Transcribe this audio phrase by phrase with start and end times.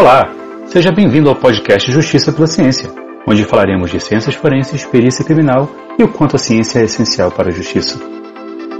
[0.00, 0.32] Olá,
[0.68, 2.88] seja bem-vindo ao podcast Justiça pela Ciência,
[3.26, 7.48] onde falaremos de ciências forenses, perícia criminal e o quanto a ciência é essencial para
[7.48, 7.98] a justiça.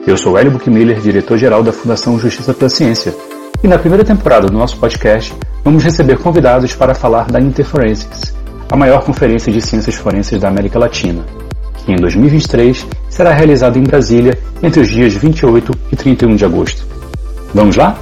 [0.06, 3.12] Eu sou Hélio Buchmiller, diretor-geral da Fundação Justiça pela Ciência,
[3.64, 5.34] e na primeira temporada do nosso podcast
[5.64, 8.32] vamos receber convidados para falar da Interforensics,
[8.70, 11.26] a maior conferência de ciências forenses da América Latina,
[11.84, 16.86] que em 2023 será realizada em Brasília entre os dias 28 e 31 de agosto.
[17.52, 17.98] Vamos lá?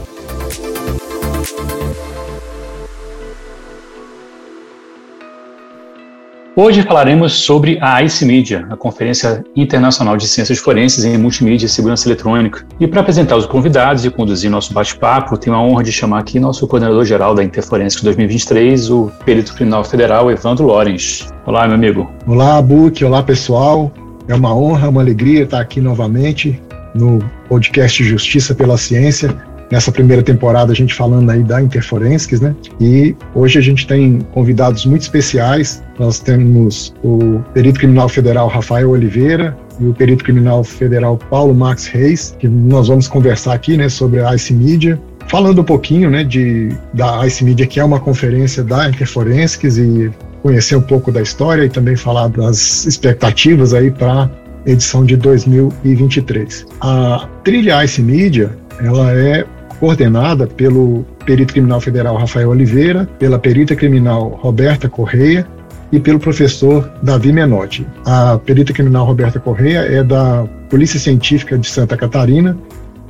[6.59, 11.69] Hoje falaremos sobre a ICE Media, a Conferência Internacional de Ciências Forenses em Multimídia e
[11.69, 12.65] Segurança Eletrônica.
[12.81, 16.41] E para apresentar os convidados e conduzir nosso bate-papo, tenho a honra de chamar aqui
[16.41, 21.31] nosso coordenador-geral da Interforensics 2023, o perito criminal federal Evandro Lorenz.
[21.45, 22.11] Olá, meu amigo.
[22.27, 23.05] Olá, Buque.
[23.05, 23.93] Olá, pessoal.
[24.27, 26.59] É uma honra, uma alegria estar aqui novamente
[26.95, 27.19] no
[27.51, 29.37] podcast Justiça pela Ciência
[29.71, 32.55] nessa primeira temporada a gente falando aí da Interforensics, né?
[32.81, 35.83] E hoje a gente tem convidados muito especiais.
[35.99, 41.87] Nós temos o perito criminal federal Rafael Oliveira e o perito criminal federal Paulo Max
[41.87, 46.25] Reis, que nós vamos conversar aqui, né, sobre a ICE Media, falando um pouquinho, né,
[46.25, 50.11] de da ICE Media, que é uma conferência da Interforensics e
[50.43, 54.31] conhecer um pouco da história e também falar das expectativas aí para
[54.65, 56.67] edição de 2023.
[56.81, 59.45] A trilha Ice Media, ela é
[59.79, 65.47] coordenada pelo perito criminal federal Rafael Oliveira, pela perita criminal Roberta Correia
[65.93, 67.87] e pelo professor Davi Menotti.
[68.05, 72.57] A perita criminal Roberta Correia é da Polícia Científica de Santa Catarina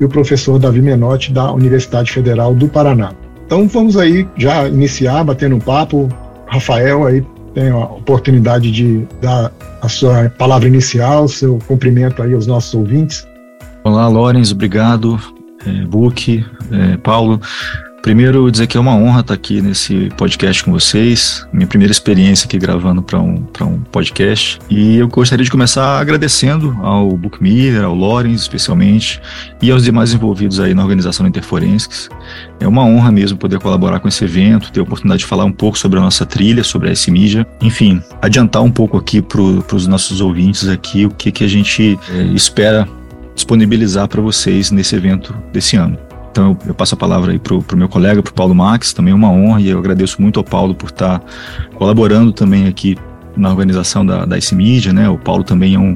[0.01, 3.13] e o professor Davi Menotti da Universidade Federal do Paraná.
[3.47, 6.09] Então vamos aí já iniciar batendo um papo.
[6.47, 9.51] Rafael aí tem a oportunidade de dar
[9.81, 13.27] a sua palavra inicial, seu cumprimento aí aos nossos ouvintes.
[13.83, 15.19] Olá, Lorenz, obrigado
[15.67, 17.41] é, Book, é, Paulo.
[18.07, 22.47] Primeiro, dizer que é uma honra estar aqui nesse podcast com vocês, minha primeira experiência
[22.47, 24.61] aqui gravando para um, um podcast.
[24.71, 29.21] E eu gostaria de começar agradecendo ao Bookmiller, ao Lorenz especialmente,
[29.61, 32.09] e aos demais envolvidos aí na organização da Interforensics.
[32.61, 35.53] É uma honra mesmo poder colaborar com esse evento, ter a oportunidade de falar um
[35.53, 37.45] pouco sobre a nossa trilha, sobre a S-Mídia.
[37.61, 41.99] Enfim, adiantar um pouco aqui para os nossos ouvintes aqui o que, que a gente
[42.15, 42.87] é, espera
[43.37, 45.97] disponibilizar para vocês nesse evento desse ano.
[46.33, 49.13] Então eu, passo a palavra aí para o meu colega, para o Paulo Max, também
[49.13, 51.27] é uma honra e eu agradeço muito ao Paulo por estar tá
[51.77, 52.97] colaborando também aqui
[53.37, 55.09] na organização da, da Media, né?
[55.09, 55.95] O Paulo também é um,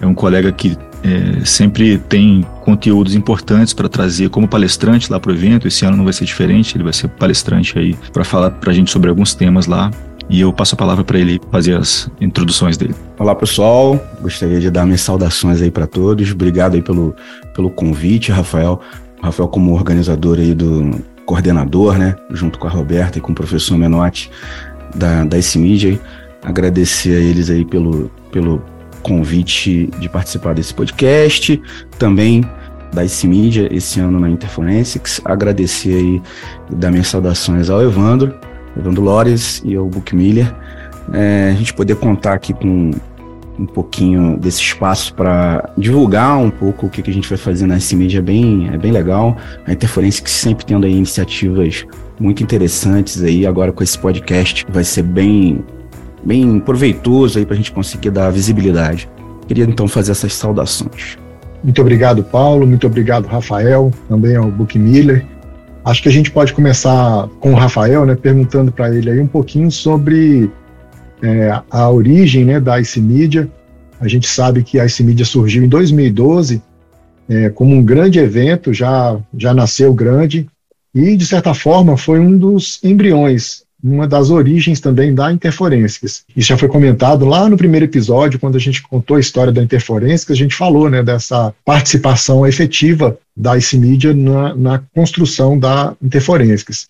[0.00, 5.32] é um colega que é, sempre tem conteúdos importantes para trazer como palestrante lá para
[5.32, 5.66] o evento.
[5.66, 8.74] Esse ano não vai ser diferente, ele vai ser palestrante aí para falar para a
[8.74, 9.90] gente sobre alguns temas lá
[10.28, 12.94] e eu passo a palavra para ele fazer as introduções dele.
[13.18, 16.30] Olá pessoal, gostaria de dar minhas saudações aí para todos.
[16.32, 17.14] Obrigado aí pelo,
[17.54, 18.80] pelo convite, Rafael.
[19.22, 20.90] Rafael como organizador aí do
[21.26, 24.30] coordenador, né, junto com a Roberta e com o professor Menotti
[24.94, 26.00] da da Media.
[26.42, 28.62] Agradecer a eles aí pelo pelo
[29.02, 31.60] convite de participar desse podcast.
[31.98, 32.44] Também
[32.92, 35.20] da IC esse ano na Interforensics.
[35.24, 36.22] Agradecer aí
[36.70, 38.34] e dar minhas saudações ao Evandro
[38.76, 40.54] Evandro Lores e o Bookmiller,
[41.12, 42.90] é, a gente poder contar aqui com
[43.58, 47.66] um pouquinho desse espaço para divulgar um pouco o que, que a gente vai fazer
[47.66, 49.36] na S-Media é bem, é bem legal.
[49.66, 51.84] A Interferência que sempre tendo aí iniciativas
[52.18, 55.62] muito interessantes aí, agora com esse podcast vai ser bem,
[56.24, 59.08] bem proveitoso aí para a gente conseguir dar visibilidade.
[59.46, 61.18] Queria então fazer essas saudações.
[61.62, 62.66] Muito obrigado, Paulo.
[62.66, 65.24] Muito obrigado, Rafael, também ao Bookmiller.
[65.84, 69.26] Acho que a gente pode começar com o Rafael, né, perguntando para ele aí um
[69.26, 70.50] pouquinho sobre
[71.22, 73.50] é, a origem né, da IC Media.
[74.00, 76.62] A gente sabe que a IC Media surgiu em 2012
[77.28, 80.46] é, como um grande evento, já, já nasceu grande,
[80.94, 86.24] e de certa forma foi um dos embriões uma das origens também da interforências.
[86.36, 89.62] Isso já foi comentado lá no primeiro episódio, quando a gente contou a história da
[89.62, 95.96] interforências, a gente falou né, dessa participação efetiva da IC Media na, na construção da
[96.00, 96.88] interforências.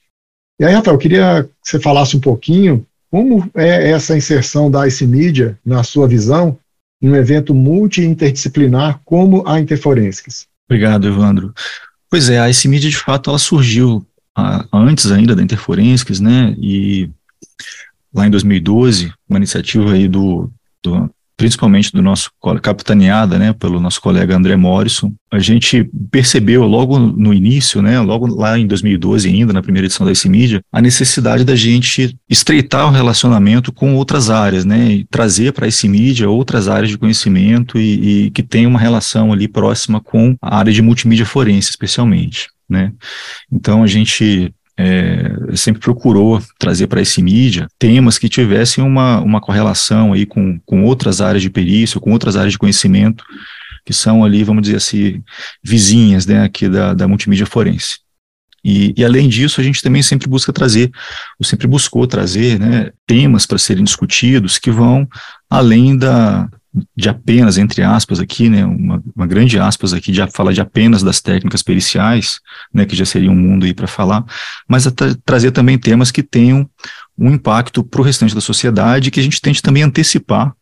[0.61, 4.87] E aí, Rafael, eu queria que você falasse um pouquinho como é essa inserção da
[4.87, 6.59] IC Media, na sua visão,
[7.01, 10.47] em um evento multi-interdisciplinar como a interforências.
[10.69, 11.53] Obrigado, Evandro.
[12.09, 14.07] Pois é, a IC Media, de fato, ela surgiu
[14.37, 17.11] a, antes ainda da Interforensics, né, e
[18.13, 20.51] lá em 2012, uma iniciativa aí do,
[20.83, 21.11] do
[21.43, 22.31] principalmente do nosso
[22.63, 28.27] capitaneada, né, pelo nosso colega André Morrison, a gente percebeu logo no início, né, logo
[28.27, 32.87] lá em 2012 ainda, na primeira edição da IC Media, a necessidade da gente estreitar
[32.87, 36.99] o relacionamento com outras áreas, né, e trazer para a IC Media outras áreas de
[36.99, 41.71] conhecimento e, e que tem uma relação ali próxima com a área de multimídia forense,
[41.71, 42.93] especialmente né?
[43.51, 49.41] Então a gente é, sempre procurou trazer para esse mídia temas que tivessem uma, uma
[49.41, 53.25] correlação aí com, com outras áreas de perícia, com outras áreas de conhecimento,
[53.85, 55.23] que são ali, vamos dizer assim,
[55.63, 58.01] vizinhas né, aqui da, da multimídia forense.
[58.65, 60.89] E, e, além disso, a gente também sempre busca trazer,
[61.39, 65.07] ou sempre buscou trazer, né, temas para serem discutidos que vão
[65.51, 66.49] além da,
[66.97, 71.03] de apenas, entre aspas aqui, né, uma, uma grande aspas aqui, de falar de apenas
[71.03, 72.41] das técnicas periciais,
[72.73, 74.25] né, que já seria um mundo aí para falar,
[74.69, 76.69] mas tra trazer também temas que tenham
[77.19, 80.53] um impacto para o restante da sociedade, que a gente tente também antecipar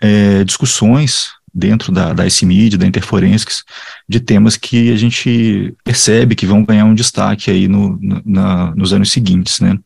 [0.00, 3.64] é, discussões dentro da, da ICMID, da Interforensics,
[4.06, 8.92] de temas que a gente percebe que vão ganhar um destaque aí no, na, nos
[8.92, 9.78] anos seguintes, né?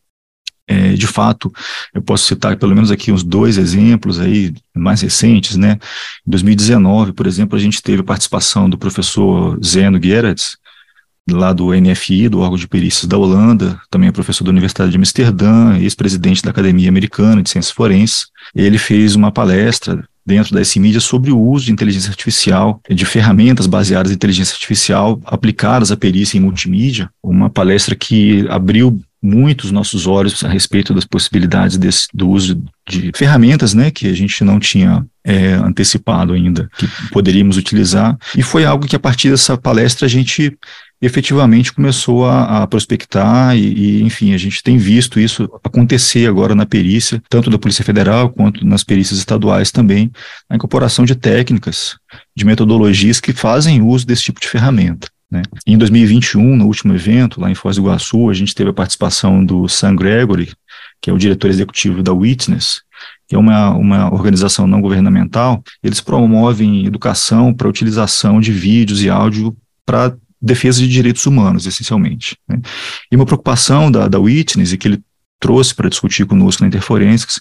[0.70, 1.52] É, de fato,
[1.92, 5.80] eu posso citar pelo menos aqui uns dois exemplos aí mais recentes, né?
[6.24, 10.56] Em 2019, por exemplo, a gente teve a participação do professor Zeno Gerards,
[11.28, 14.96] lá do NFI, do órgão de perícias da Holanda, também é professor da Universidade de
[14.96, 18.26] Amsterdã, ex-presidente da Academia Americana de Ciências Forenses.
[18.54, 23.66] Ele fez uma palestra dentro da mídia sobre o uso de inteligência artificial, de ferramentas
[23.66, 29.70] baseadas em inteligência artificial aplicadas à perícia em multimídia, uma palestra que abriu muito os
[29.70, 34.42] nossos olhos a respeito das possibilidades desse, do uso de ferramentas né, que a gente
[34.42, 38.16] não tinha é, antecipado ainda, que poderíamos utilizar.
[38.36, 40.56] E foi algo que, a partir dessa palestra, a gente
[41.02, 46.54] efetivamente começou a, a prospectar e, e, enfim, a gente tem visto isso acontecer agora
[46.54, 50.10] na perícia, tanto da Polícia Federal quanto nas perícias estaduais também,
[50.48, 51.96] a incorporação de técnicas,
[52.36, 55.08] de metodologias que fazem uso desse tipo de ferramenta.
[55.30, 55.42] Né?
[55.66, 59.44] Em 2021, no último evento, lá em Foz do Iguaçu, a gente teve a participação
[59.44, 60.52] do Sam Gregory,
[61.00, 62.82] que é o diretor executivo da Witness,
[63.28, 65.62] que é uma, uma organização não governamental.
[65.82, 69.56] Eles promovem educação para utilização de vídeos e áudio
[69.86, 72.36] para defesa de direitos humanos, essencialmente.
[72.48, 72.60] Né?
[73.10, 75.02] E uma preocupação da, da Witness, e que ele
[75.38, 77.40] trouxe para discutir conosco na Interforensics,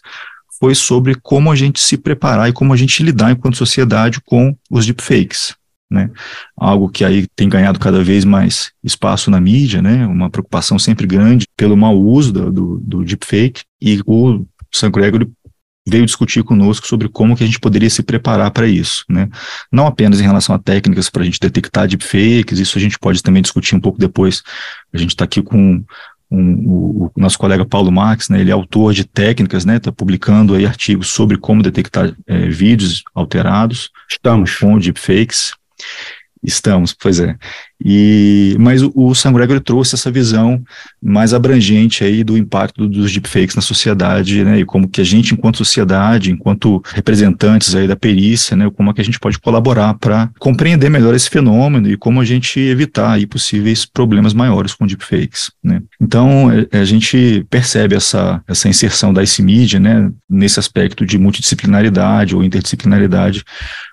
[0.59, 4.55] foi sobre como a gente se preparar e como a gente lidar enquanto sociedade com
[4.69, 5.55] os deepfakes.
[5.89, 6.09] Né?
[6.55, 10.05] Algo que aí tem ganhado cada vez mais espaço na mídia, né?
[10.05, 13.63] Uma preocupação sempre grande pelo mau uso do, do, do deepfake.
[13.81, 15.31] E o Sam Gregory
[15.87, 19.27] veio discutir conosco sobre como que a gente poderia se preparar para isso, né?
[19.71, 23.23] Não apenas em relação a técnicas para a gente detectar deepfakes, isso a gente pode
[23.23, 24.43] também discutir um pouco depois.
[24.93, 25.83] A gente está aqui com
[26.31, 28.39] um, o, o, nosso colega Paulo Marx, né?
[28.39, 29.77] Ele é autor de técnicas, né?
[29.77, 33.89] Está publicando aí artigos sobre como detectar é, vídeos alterados.
[34.09, 35.53] Estamos com deepfakes.
[36.41, 37.35] Estamos, pois é.
[37.83, 40.61] E, mas o, o Sam Gregory trouxe essa visão
[41.01, 45.33] mais abrangente aí do impacto dos deepfakes na sociedade, né, e como que a gente,
[45.33, 49.93] enquanto sociedade, enquanto representantes aí da perícia, né, como é que a gente pode colaborar
[49.95, 54.87] para compreender melhor esse fenômeno e como a gente evitar aí possíveis problemas maiores com
[54.87, 55.81] deepfakes, né.
[56.01, 61.17] Então, a, é, a gente percebe essa, essa inserção da ICMID, né, nesse aspecto de
[61.17, 63.43] multidisciplinaridade ou interdisciplinaridade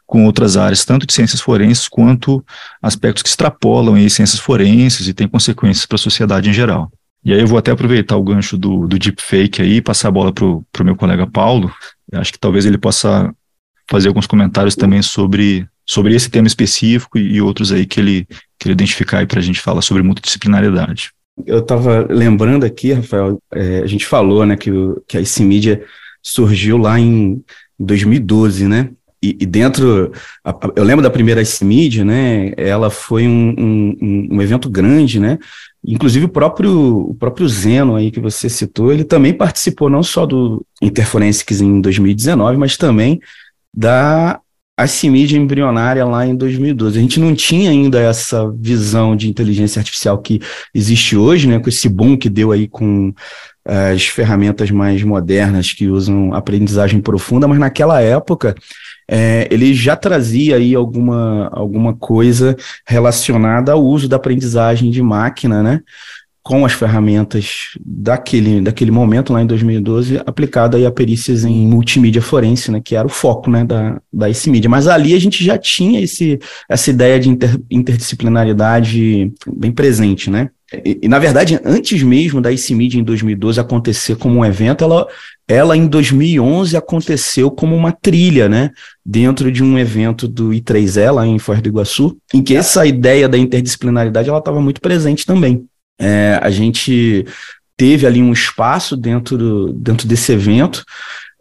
[0.06, 2.44] com outras áreas, tanto de ciências forenses quanto
[2.80, 6.90] aspectos que extrapolam aí ciências forenses e têm consequências para a sociedade em geral.
[7.24, 10.12] E aí eu vou até aproveitar o gancho do, do deepfake aí e passar a
[10.12, 11.72] bola para o meu colega Paulo.
[12.10, 13.34] Eu acho que talvez ele possa
[13.90, 18.26] fazer alguns comentários também sobre, sobre esse tema específico e, e outros aí que ele,
[18.56, 21.10] que ele identificar para a gente falar sobre multidisciplinaridade.
[21.44, 24.70] Eu estava lembrando aqui, Rafael, é, a gente falou né, que,
[25.08, 25.84] que a IC Media
[26.22, 27.42] surgiu lá em
[27.78, 28.90] 2012, né?
[29.26, 30.12] E, e dentro,
[30.44, 32.52] a, a, eu lembro da primeira ICMID, né?
[32.56, 35.38] Ela foi um, um, um, evento grande, né?
[35.84, 40.24] Inclusive o próprio, o próprio Zeno aí que você citou, ele também participou não só
[40.24, 43.20] do Interforensics em 2019, mas também
[43.74, 44.40] da
[44.78, 46.98] ICMID embrionária lá em 2012.
[46.98, 50.40] A gente não tinha ainda essa visão de inteligência artificial que
[50.74, 51.58] existe hoje, né?
[51.58, 53.12] Com esse boom que deu aí com
[53.66, 58.54] eh, as ferramentas mais modernas que usam aprendizagem profunda, mas naquela época
[59.08, 65.62] é, ele já trazia aí alguma, alguma coisa relacionada ao uso da aprendizagem de máquina,
[65.62, 65.80] né?
[66.46, 72.22] Com as ferramentas daquele, daquele momento, lá em 2012, aplicada aí a perícias em multimídia
[72.22, 72.80] forense, né?
[72.80, 73.64] Que era o foco, né?
[73.64, 74.70] Da, da mídia.
[74.70, 76.38] Mas ali a gente já tinha esse,
[76.68, 80.50] essa ideia de inter, interdisciplinaridade bem presente, né?
[80.84, 85.08] E, e, na verdade, antes mesmo da ICMID em 2012 acontecer como um evento, ela,
[85.48, 88.70] ela em 2011 aconteceu como uma trilha, né?
[89.04, 93.28] Dentro de um evento do I3E, lá em Foz do Iguaçu, em que essa ideia
[93.28, 95.66] da interdisciplinaridade ela estava muito presente também.
[95.98, 97.24] É, a gente
[97.76, 100.84] teve ali um espaço dentro, do, dentro desse evento,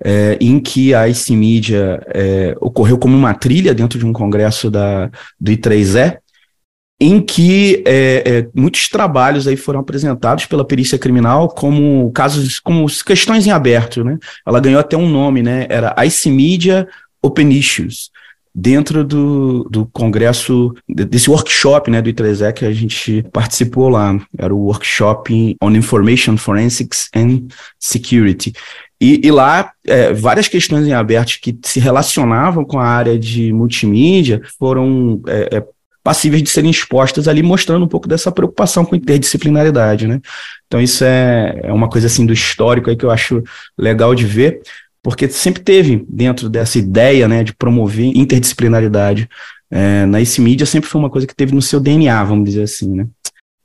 [0.03, 5.09] é, em que a ICMídia é, ocorreu como uma trilha dentro de um congresso da,
[5.39, 6.17] do I3E,
[6.99, 12.85] em que é, é, muitos trabalhos aí foram apresentados pela perícia criminal como casos, como
[13.05, 14.17] questões em aberto, né?
[14.47, 15.67] Ela ganhou até um nome, né?
[15.69, 16.87] Era IC Media
[17.21, 18.09] Open Issues
[18.55, 24.17] dentro do, do congresso, desse workshop né, do ITRESE que a gente participou lá.
[24.37, 27.47] Era o workshop on Information Forensics and
[27.77, 28.53] Security.
[28.99, 33.51] E, e lá, é, várias questões em aberto que se relacionavam com a área de
[33.51, 35.63] multimídia foram é, é,
[36.01, 40.21] passíveis de serem expostas ali, mostrando um pouco dessa preocupação com interdisciplinaridade, né?
[40.67, 43.43] Então isso é, é uma coisa assim do histórico aí que eu acho
[43.77, 44.61] legal de ver,
[45.05, 49.29] porque sempre teve dentro dessa ideia né, de promover interdisciplinaridade
[49.69, 52.63] é, na IC Media, sempre foi uma coisa que teve no seu DNA, vamos dizer
[52.63, 53.05] assim, né?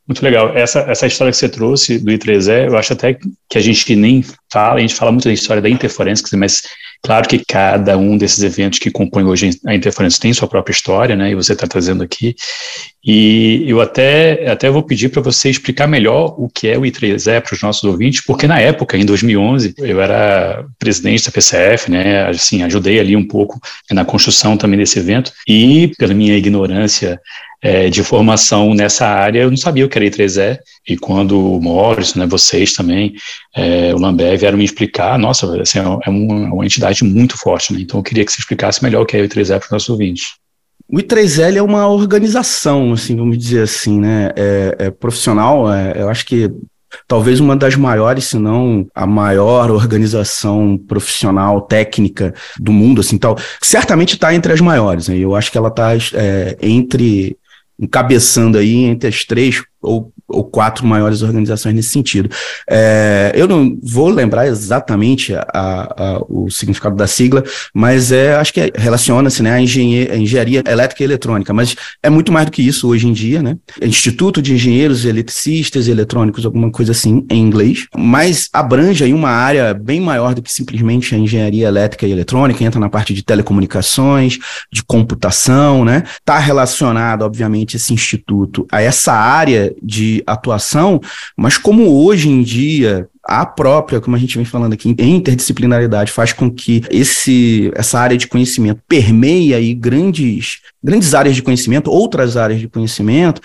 [0.07, 0.55] Muito legal.
[0.55, 4.23] Essa, essa história que você trouxe do I3E, eu acho até que a gente nem
[4.53, 6.61] fala, a gente fala muito da história da interferência, mas
[7.03, 11.17] Claro que cada um desses eventos que compõem hoje a Interferência tem sua própria história,
[11.17, 11.31] né?
[11.31, 12.37] E você está trazendo aqui.
[13.03, 17.41] E eu até, até vou pedir para você explicar melhor o que é o I3E
[17.41, 22.29] para os nossos ouvintes, porque na época, em 2011, eu era presidente da PCF, né?
[22.29, 23.59] Assim, ajudei ali um pouco
[23.91, 25.33] na construção também desse evento.
[25.49, 27.19] E pela minha ignorância
[27.63, 31.61] é, de formação nessa área, eu não sabia o que era I3E, e quando o
[31.61, 33.15] Morris, né, vocês também,
[33.55, 37.73] é, o Lambert vieram me explicar, nossa, assim, é uma, é uma entidade muito forte,
[37.73, 37.81] né?
[37.81, 39.89] então eu queria que você explicasse melhor o que é o I3E para os nossos
[39.89, 40.35] ouvintes.
[40.89, 46.09] O I3L é uma organização, assim, vamos dizer assim, né, é, é profissional, é, eu
[46.09, 46.51] acho que
[47.07, 53.37] talvez uma das maiores, se não a maior organização profissional técnica do mundo, assim, tal.
[53.63, 55.09] Certamente está entre as maiores.
[55.09, 55.19] Né?
[55.19, 57.37] Eu acho que ela está é, entre
[57.79, 62.31] encabeçando aí entre as três ou ou quatro maiores organizações nesse sentido.
[62.69, 67.43] É, eu não vou lembrar exatamente a, a, o significado da sigla,
[67.75, 72.09] mas é, acho que é, relaciona-se né, à engenharia, engenharia elétrica e eletrônica, mas é
[72.09, 73.57] muito mais do que isso hoje em dia, né?
[73.83, 79.31] Instituto de Engenheiros Eletricistas e Eletrônicos, alguma coisa assim, em inglês, mas abrange aí uma
[79.31, 83.23] área bem maior do que simplesmente a engenharia elétrica e eletrônica, entra na parte de
[83.23, 84.39] telecomunicações,
[84.73, 86.05] de computação, né?
[86.19, 91.01] Está relacionado, obviamente, esse instituto a essa área de atuação,
[91.37, 96.33] mas como hoje em dia a própria, como a gente vem falando aqui, interdisciplinaridade faz
[96.33, 102.37] com que esse, essa área de conhecimento permeie aí grandes, grandes áreas de conhecimento, outras
[102.37, 103.41] áreas de conhecimento,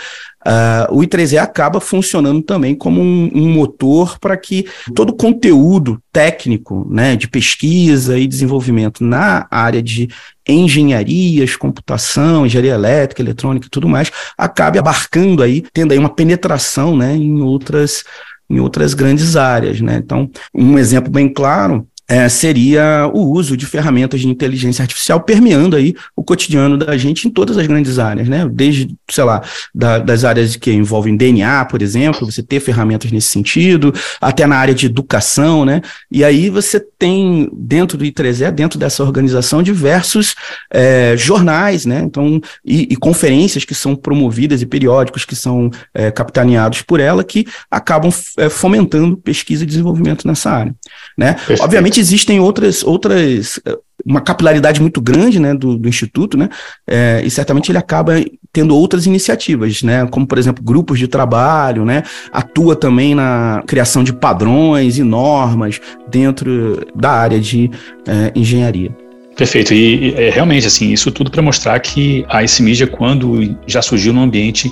[0.46, 6.00] Uh, o I3E acaba funcionando também como um, um motor para que todo o conteúdo
[6.14, 10.08] técnico né, de pesquisa e desenvolvimento na área de
[10.48, 16.96] engenharias, computação, engenharia elétrica, eletrônica e tudo mais, acabe abarcando aí, tendo aí uma penetração
[16.96, 18.04] né, em outras
[18.48, 19.96] em outras grandes áreas, né?
[19.96, 25.76] Então, um exemplo bem claro é, seria o uso de ferramentas de inteligência artificial permeando
[25.76, 28.48] aí o cotidiano da gente em todas as grandes áreas, né?
[28.52, 29.42] Desde, sei lá,
[29.74, 34.56] da, das áreas que envolvem DNA, por exemplo, você ter ferramentas nesse sentido, até na
[34.56, 35.82] área de educação, né?
[36.12, 40.36] E aí você tem dentro do I3E, dentro dessa organização, diversos
[40.72, 42.02] é, jornais, né?
[42.06, 47.24] Então, e, e, conferências que são promovidas e periódicos que são é, capitaneados por ela
[47.24, 50.76] que acabam é, fomentando pesquisa e desenvolvimento nessa área,
[51.18, 51.36] né?
[51.60, 53.60] Obviamente Existem outras, outras
[54.06, 56.48] uma capilaridade muito grande né, do, do Instituto, né,
[56.88, 58.14] é, e certamente ele acaba
[58.54, 64.04] tendo outras iniciativas, né, como, por exemplo, grupos de trabalho, né, atua também na criação
[64.04, 67.72] de padrões e normas dentro da área de
[68.08, 68.96] é, engenharia.
[69.36, 73.82] Perfeito, e, é, realmente, assim, isso tudo para mostrar que a IC Media, quando já
[73.82, 74.72] surgiu no ambiente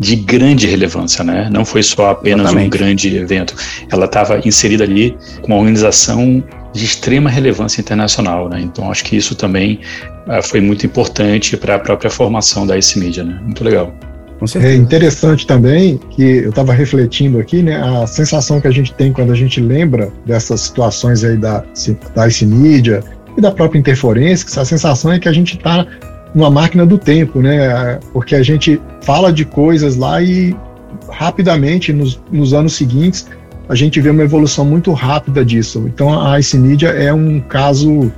[0.00, 1.50] de grande relevância, né?
[1.52, 2.66] Não foi só apenas Exatamente.
[2.66, 3.54] um grande evento.
[3.92, 6.42] Ela estava inserida ali com uma organização
[6.72, 8.62] de extrema relevância internacional, né?
[8.62, 9.78] Então acho que isso também
[10.26, 13.38] uh, foi muito importante para a própria formação da IC Media, né?
[13.42, 13.94] Muito legal.
[14.54, 17.76] É interessante também que eu estava refletindo aqui, né?
[17.76, 21.62] A sensação que a gente tem quando a gente lembra dessas situações aí da,
[22.14, 23.04] da IC Media
[23.36, 25.86] e da própria Interforensics, a sensação é que a gente está
[26.34, 27.98] uma máquina do tempo, né?
[28.12, 30.56] Porque a gente fala de coisas lá e
[31.08, 33.26] rapidamente, nos, nos anos seguintes,
[33.68, 35.84] a gente vê uma evolução muito rápida disso.
[35.86, 38.12] Então a Ice Media é um caso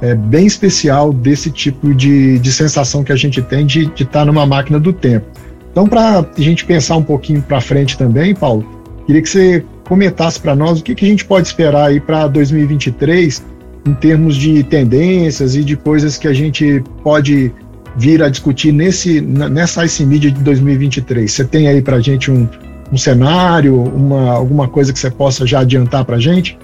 [0.00, 4.24] é, bem especial desse tipo de, de sensação que a gente tem de estar tá
[4.24, 5.26] numa máquina do tempo.
[5.70, 8.64] Então, para a gente pensar um pouquinho para frente também, Paulo,
[9.06, 12.28] queria que você comentasse para nós o que, que a gente pode esperar aí para
[12.28, 13.42] 2023
[13.86, 17.52] em termos de tendências e de coisas que a gente pode
[17.96, 21.30] vir a discutir nesse, nessa IC Media de 2023?
[21.30, 22.48] Você tem aí para a gente um,
[22.92, 26.58] um cenário, uma, alguma coisa que você possa já adiantar para a gente?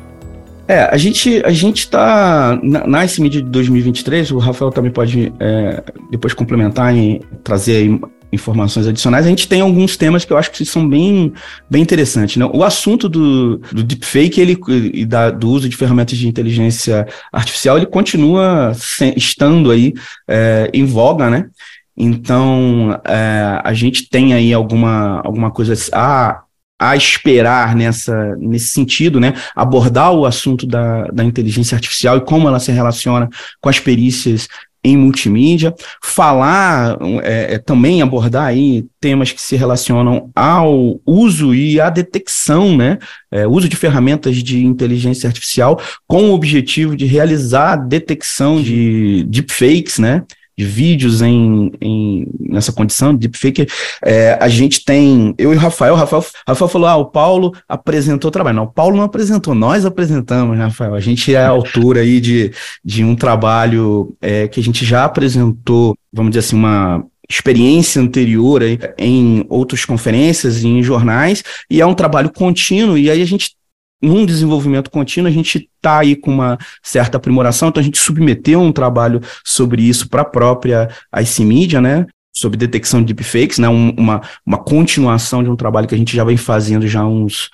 [0.66, 4.92] É, a gente a gente está na, na IC Media de 2023, o Rafael também
[4.92, 7.98] pode é, depois complementar e trazer
[8.32, 11.32] informações adicionais, a gente tem alguns temas que eu acho que são bem,
[11.68, 12.36] bem interessantes.
[12.36, 12.48] Né?
[12.52, 14.58] O assunto do, do deepfake ele,
[14.92, 19.94] e da, do uso de ferramentas de inteligência artificial, ele continua se, estando aí
[20.28, 21.46] é, em voga, né?
[21.96, 26.42] Então, é, a gente tem aí alguma, alguma coisa a,
[26.78, 29.34] a esperar nessa, nesse sentido, né?
[29.54, 33.28] Abordar o assunto da, da inteligência artificial e como ela se relaciona
[33.60, 34.48] com as perícias
[34.82, 41.80] em multimídia, falar é, é, também abordar aí temas que se relacionam ao uso e
[41.80, 42.98] à detecção, né,
[43.30, 49.24] é, uso de ferramentas de inteligência artificial com o objetivo de realizar a detecção de
[49.24, 50.22] deepfakes, né,
[50.60, 53.66] de vídeos em, em nessa condição de deepfake,
[54.04, 58.30] é, a gente tem, eu e o Rafael, Rafael, Rafael falou, ah, o Paulo apresentou
[58.30, 58.56] trabalho.
[58.56, 60.94] Não, o Paulo não apresentou, nós apresentamos, né, Rafael.
[60.94, 61.52] A gente é a
[61.98, 62.52] aí de,
[62.84, 68.62] de um trabalho é, que a gente já apresentou, vamos dizer assim, uma experiência anterior
[68.62, 73.26] aí, em outras conferências e em jornais, e é um trabalho contínuo, e aí a
[73.26, 73.54] gente
[74.02, 78.60] num desenvolvimento contínuo, a gente está aí com uma certa aprimoração, então a gente submeteu
[78.60, 80.88] um trabalho sobre isso para a própria
[81.20, 82.06] IC Media, né?
[82.32, 83.68] Sobre detecção de deepfakes, né?
[83.68, 87.08] Um, uma, uma continuação de um trabalho que a gente já vem fazendo já há
[87.08, 87.50] uns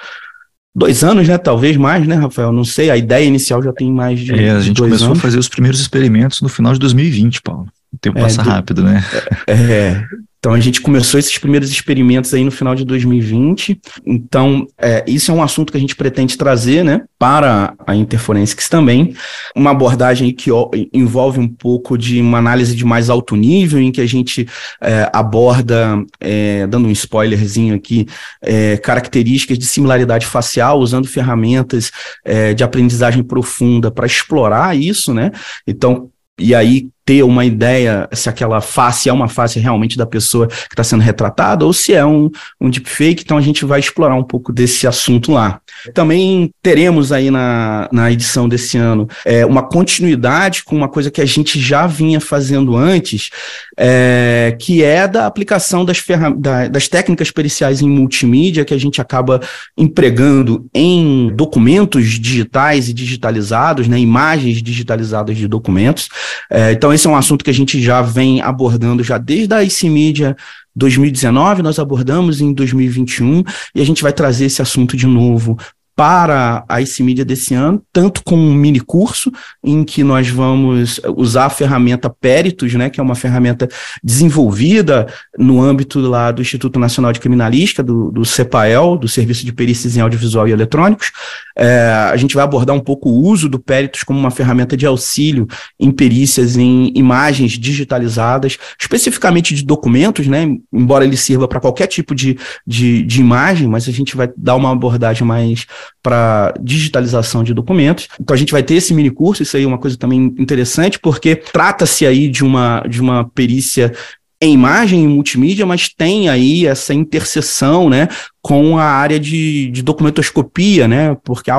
[0.74, 1.38] dois anos, né?
[1.38, 2.52] Talvez mais, né, Rafael?
[2.52, 4.32] Não sei, a ideia inicial já tem mais de.
[4.38, 5.18] É, a gente começou anos.
[5.18, 7.66] a fazer os primeiros experimentos no final de 2020, Paulo.
[7.92, 9.02] O tempo é, passa do, rápido, né?
[9.46, 10.04] É, é,
[10.46, 13.80] então a gente começou esses primeiros experimentos aí no final de 2020.
[14.06, 18.68] Então, é, isso é um assunto que a gente pretende trazer né, para a Interforensics
[18.68, 19.12] também.
[19.56, 20.50] Uma abordagem que
[20.92, 24.48] envolve um pouco de uma análise de mais alto nível, em que a gente
[24.80, 28.06] é, aborda, é, dando um spoilerzinho aqui,
[28.40, 31.90] é, características de similaridade facial, usando ferramentas
[32.24, 35.32] é, de aprendizagem profunda para explorar isso, né?
[35.66, 40.48] Então, e aí ter uma ideia se aquela face é uma face realmente da pessoa
[40.48, 42.28] que está sendo retratada ou se é um,
[42.60, 43.22] um deepfake.
[43.22, 45.60] Então a gente vai explorar um pouco desse assunto lá.
[45.94, 51.20] Também teremos aí na, na edição desse ano é, uma continuidade com uma coisa que
[51.20, 53.30] a gente já vinha fazendo antes,
[53.78, 56.02] é, que é da aplicação das,
[56.38, 59.40] da, das técnicas periciais em multimídia que a gente acaba
[59.78, 66.08] empregando em documentos digitais e digitalizados, né, imagens digitalizadas de documentos.
[66.50, 69.62] É, então, esse é um assunto que a gente já vem abordando já desde a
[69.62, 70.34] IC Media
[70.74, 73.42] 2019, nós abordamos em 2021
[73.74, 75.56] e a gente vai trazer esse assunto de novo
[75.96, 79.32] para a IC Media desse ano, tanto com um mini curso
[79.64, 83.66] em que nós vamos usar a ferramenta Peritos, né, que é uma ferramenta
[84.04, 85.06] desenvolvida
[85.38, 89.96] no âmbito lá do Instituto Nacional de Criminalística, do, do CEPAEL, do Serviço de Perícias
[89.96, 91.10] em Audiovisual e Eletrônicos.
[91.56, 94.84] É, a gente vai abordar um pouco o uso do Peritos como uma ferramenta de
[94.84, 95.46] auxílio
[95.80, 102.14] em perícias em imagens digitalizadas, especificamente de documentos, né, embora ele sirva para qualquer tipo
[102.14, 105.64] de, de, de imagem, mas a gente vai dar uma abordagem mais
[106.02, 108.08] para digitalização de documentos.
[108.20, 110.98] Então a gente vai ter esse mini curso, isso aí é uma coisa também interessante,
[110.98, 113.92] porque trata-se aí de uma, de uma perícia
[114.40, 118.08] em imagem e multimídia, mas tem aí essa interseção, né,
[118.42, 121.58] com a área de, de documentoscopia, né, porque há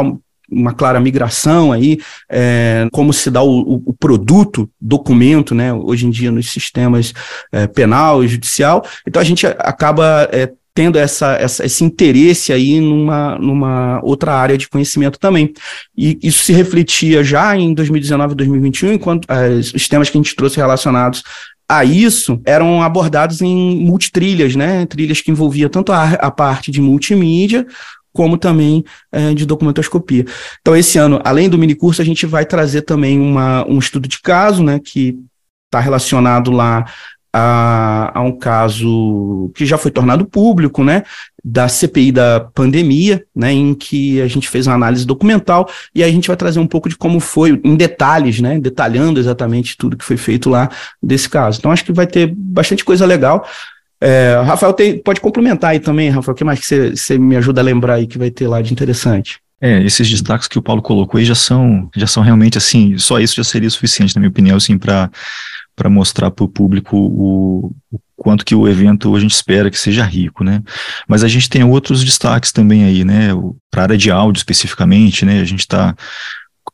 [0.50, 6.10] uma clara migração aí, é, como se dá o, o, produto, documento, né, hoje em
[6.10, 7.13] dia nos sistemas
[7.52, 8.86] é, penal e judicial.
[9.06, 14.56] Então a gente acaba é, tendo essa, essa, esse interesse aí numa, numa outra área
[14.56, 15.52] de conhecimento também.
[15.98, 20.22] E isso se refletia já em 2019 e 2021, enquanto as, os temas que a
[20.22, 21.24] gente trouxe relacionados
[21.68, 24.86] a isso eram abordados em multitrilhas, né?
[24.86, 27.66] Trilhas que envolvia tanto a, a parte de multimídia
[28.13, 30.26] como também é, de documentoscopia.
[30.62, 34.22] Então, esse ano, além do minicurso, a gente vai trazer também uma, um estudo de
[34.22, 35.18] caso, né, que
[35.66, 36.86] está relacionado lá
[37.34, 41.04] a, a, um caso que já foi tornado público, né,
[41.44, 46.10] da CPI da pandemia, né, em que a gente fez uma análise documental e a
[46.10, 50.06] gente vai trazer um pouco de como foi, em detalhes, né, detalhando exatamente tudo que
[50.06, 50.70] foi feito lá
[51.02, 51.60] desse caso.
[51.60, 53.48] Então acho que vai ter bastante coisa legal.
[54.00, 57.62] É, Rafael tem, pode complementar aí também, Rafael, o que mais que você me ajuda
[57.62, 59.40] a lembrar aí que vai ter lá de interessante?
[59.60, 63.20] É, esses destaques que o Paulo colocou aí já são, já são realmente assim, só
[63.20, 65.10] isso já seria suficiente, na minha opinião, assim, para
[65.78, 67.72] para mostrar para o público o,
[68.16, 70.63] quanto que o evento a gente espera que seja rico, né?
[71.08, 73.30] Mas a gente tem outros destaques também aí, né?
[73.70, 75.40] Para a área de áudio especificamente, né?
[75.40, 75.96] A gente está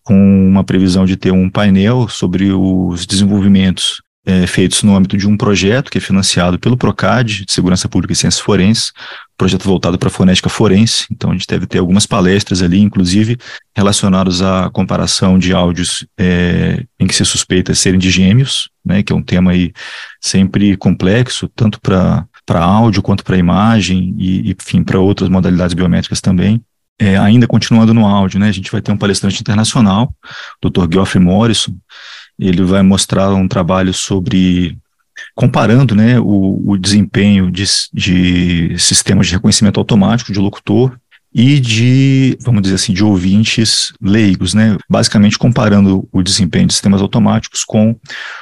[0.04, 5.28] com uma previsão de ter um painel sobre os desenvolvimentos é, feitos no âmbito de
[5.28, 8.94] um projeto que é financiado pelo PROCAD, de Segurança Pública e Ciências Forenses,
[9.38, 13.38] projeto voltado para a fonética forense, então a gente deve ter algumas palestras ali, inclusive
[13.76, 19.12] relacionadas à comparação de áudios é, em que se suspeita serem de gêmeos, né, que
[19.12, 19.74] é um tema aí
[20.22, 22.28] sempre complexo, tanto para
[22.62, 26.62] áudio quanto para imagem e, enfim, para outras modalidades biométricas também.
[27.02, 30.14] É, ainda continuando no áudio, né, a gente vai ter um palestrante internacional,
[30.62, 30.88] Dr.
[30.90, 31.76] Geoffrey Morrison,
[32.39, 34.78] ele vai mostrar um trabalho sobre
[35.36, 40.98] comparando né, o, o desempenho de, de sistemas de reconhecimento automático de locutor
[41.34, 44.78] e de, vamos dizer assim, de ouvintes leigos, né?
[44.88, 47.96] Basicamente comparando o desempenho de sistemas automáticos com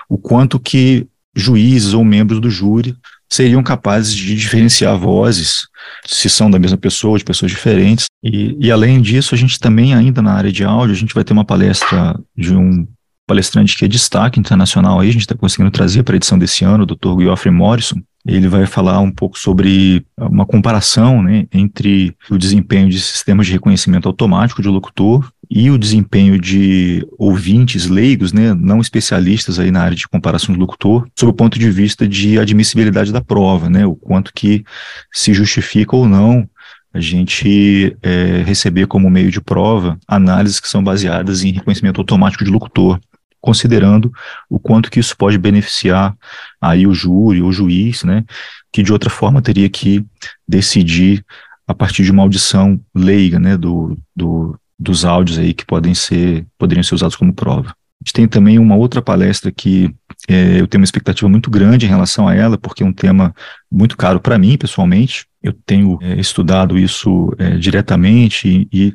[0.10, 2.93] o quanto que juízes ou membros do júri
[3.32, 5.62] seriam capazes de diferenciar vozes,
[6.06, 8.08] se são da mesma pessoa, de pessoas diferentes.
[8.21, 11.23] E, e além disso, a gente também, ainda na área de áudio, a gente vai
[11.23, 12.86] ter uma palestra de um
[13.32, 16.65] palestrante que é destaque internacional aí, a gente está conseguindo trazer para a edição desse
[16.65, 17.22] ano, o Dr.
[17.22, 18.02] Geoffrey Morrison.
[18.28, 23.54] Ele vai falar um pouco sobre uma comparação né, entre o desempenho de sistemas de
[23.54, 29.82] reconhecimento automático de locutor e o desempenho de ouvintes leigos, né, não especialistas aí na
[29.82, 33.86] área de comparação de locutor, sob o ponto de vista de admissibilidade da prova, né,
[33.86, 34.63] o quanto que
[35.12, 36.48] se justifica ou não
[36.94, 42.44] a gente é, receber como meio de prova análises que são baseadas em reconhecimento automático
[42.44, 43.00] de locutor
[43.41, 44.13] considerando
[44.49, 46.15] o quanto que isso pode beneficiar
[46.62, 48.23] aí o júri, o juiz, né,
[48.71, 50.06] que de outra forma teria que
[50.47, 51.25] decidir
[51.67, 56.45] a partir de uma audição leiga, né, do, do, dos áudios aí que podem ser,
[56.58, 57.69] poderiam ser usados como prova.
[57.69, 59.93] A gente tem também uma outra palestra que
[60.27, 63.34] é, eu tenho uma expectativa muito grande em relação a ela, porque é um tema
[63.71, 65.27] muito caro para mim, pessoalmente.
[65.43, 68.93] Eu tenho é, estudado isso é, diretamente e, e,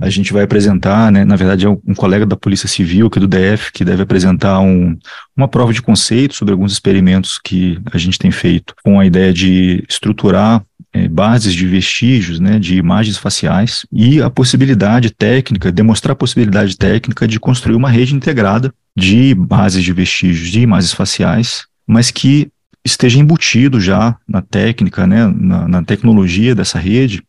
[0.00, 3.20] a gente vai apresentar, né, na verdade, é um, colega da Polícia Civil, que é
[3.20, 4.96] do DF, que deve apresentar um,
[5.36, 9.32] uma prova de conceito sobre alguns experimentos que a gente tem feito, com a ideia
[9.32, 16.12] de estruturar é, bases de vestígios, né, de imagens faciais e a possibilidade técnica, demonstrar
[16.12, 21.66] a possibilidade técnica de construir uma rede integrada de bases de vestígios de imagens faciais,
[21.86, 22.50] mas que
[22.84, 27.22] esteja embutido já na técnica, né, na, na tecnologia dessa rede,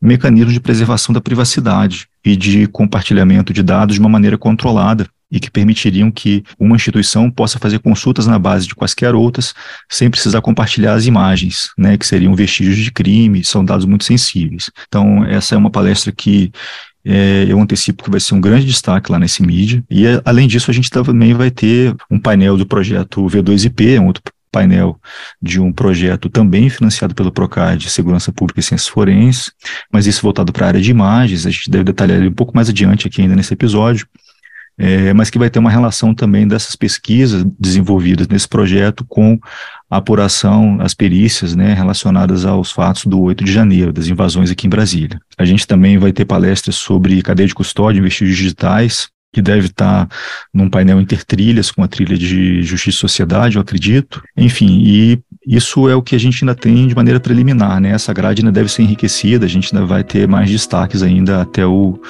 [0.00, 5.40] mecanismos de preservação da privacidade e de compartilhamento de dados de uma maneira controlada e
[5.40, 9.54] que permitiriam que uma instituição possa fazer consultas na base de quaisquer outras
[9.88, 14.70] sem precisar compartilhar as imagens, né, que seriam vestígios de crime, são dados muito sensíveis.
[14.86, 16.52] Então, essa é uma palestra que
[17.04, 19.82] é, eu antecipo que vai ser um grande destaque lá nesse mídia.
[19.88, 24.22] E, além disso, a gente também vai ter um painel do projeto V2IP, um outro
[24.56, 24.98] painel
[25.40, 29.52] de um projeto também financiado pelo Procad, Segurança Pública e Ciências Forenses,
[29.92, 32.54] mas isso voltado para a área de imagens, a gente deve detalhar ele um pouco
[32.54, 34.08] mais adiante aqui ainda nesse episódio,
[34.78, 39.38] é, mas que vai ter uma relação também dessas pesquisas desenvolvidas nesse projeto com
[39.90, 44.66] a apuração, as perícias né, relacionadas aos fatos do 8 de janeiro, das invasões aqui
[44.66, 45.18] em Brasília.
[45.38, 50.08] A gente também vai ter palestras sobre cadeia de custódia, vestígios digitais, que deve estar
[50.52, 54.22] num painel intertrilhas com a trilha de Justiça e Sociedade, eu acredito.
[54.36, 57.90] Enfim, e isso é o que a gente ainda tem de maneira preliminar, né?
[57.90, 61.66] Essa grade ainda deve ser enriquecida, a gente ainda vai ter mais destaques ainda até
[61.66, 62.00] o,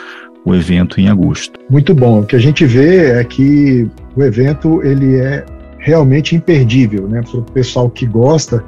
[0.44, 1.58] o evento em agosto.
[1.68, 2.20] Muito bom.
[2.20, 5.44] O que a gente vê é que o evento ele é
[5.78, 7.22] realmente imperdível, né?
[7.22, 8.64] Para o pessoal que gosta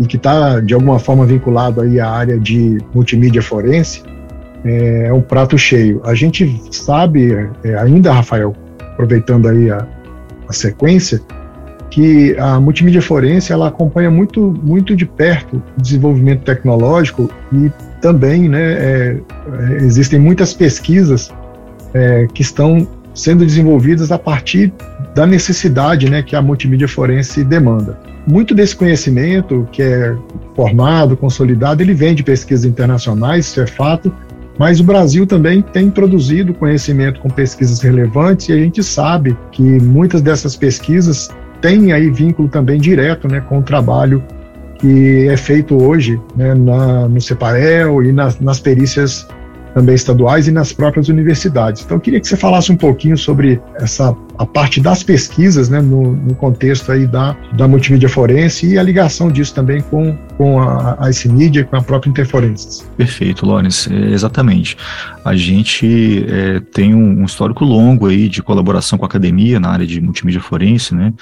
[0.00, 4.02] e que está de alguma forma vinculado aí à área de multimídia forense,
[4.64, 6.00] é, é um prato cheio.
[6.04, 7.32] A gente sabe
[7.64, 9.86] é, ainda, Rafael, aproveitando aí a,
[10.48, 11.20] a sequência,
[11.90, 18.48] que a multimídia forense ela acompanha muito, muito de perto o desenvolvimento tecnológico e também
[18.48, 19.20] né, é,
[19.70, 21.30] é existem muitas pesquisas
[21.94, 24.72] é, que estão sendo desenvolvidas a partir
[25.14, 27.98] da necessidade né, que a multimídia forense demanda.
[28.26, 30.14] Muito desse conhecimento que é
[30.54, 34.14] formado, consolidado, ele vem de pesquisas internacionais, isso é fato,
[34.58, 39.62] mas o Brasil também tem produzido conhecimento com pesquisas relevantes e a gente sabe que
[39.62, 44.22] muitas dessas pesquisas têm aí vínculo também direto né, com o trabalho
[44.78, 49.26] que é feito hoje né, na, no Ceparel e nas, nas perícias
[49.78, 51.84] também estaduais e nas próprias universidades.
[51.84, 55.80] Então, eu queria que você falasse um pouquinho sobre essa a parte das pesquisas, né,
[55.80, 60.60] no, no contexto aí da, da multimídia forense e a ligação disso também com, com
[60.60, 62.88] a, a ICMídia, com a própria Interforenses.
[62.96, 64.76] Perfeito, Lawrence, é, exatamente.
[65.24, 69.70] A gente é, tem um, um, histórico longo aí de colaboração com a academia na
[69.70, 71.12] área de multimídia forense, né,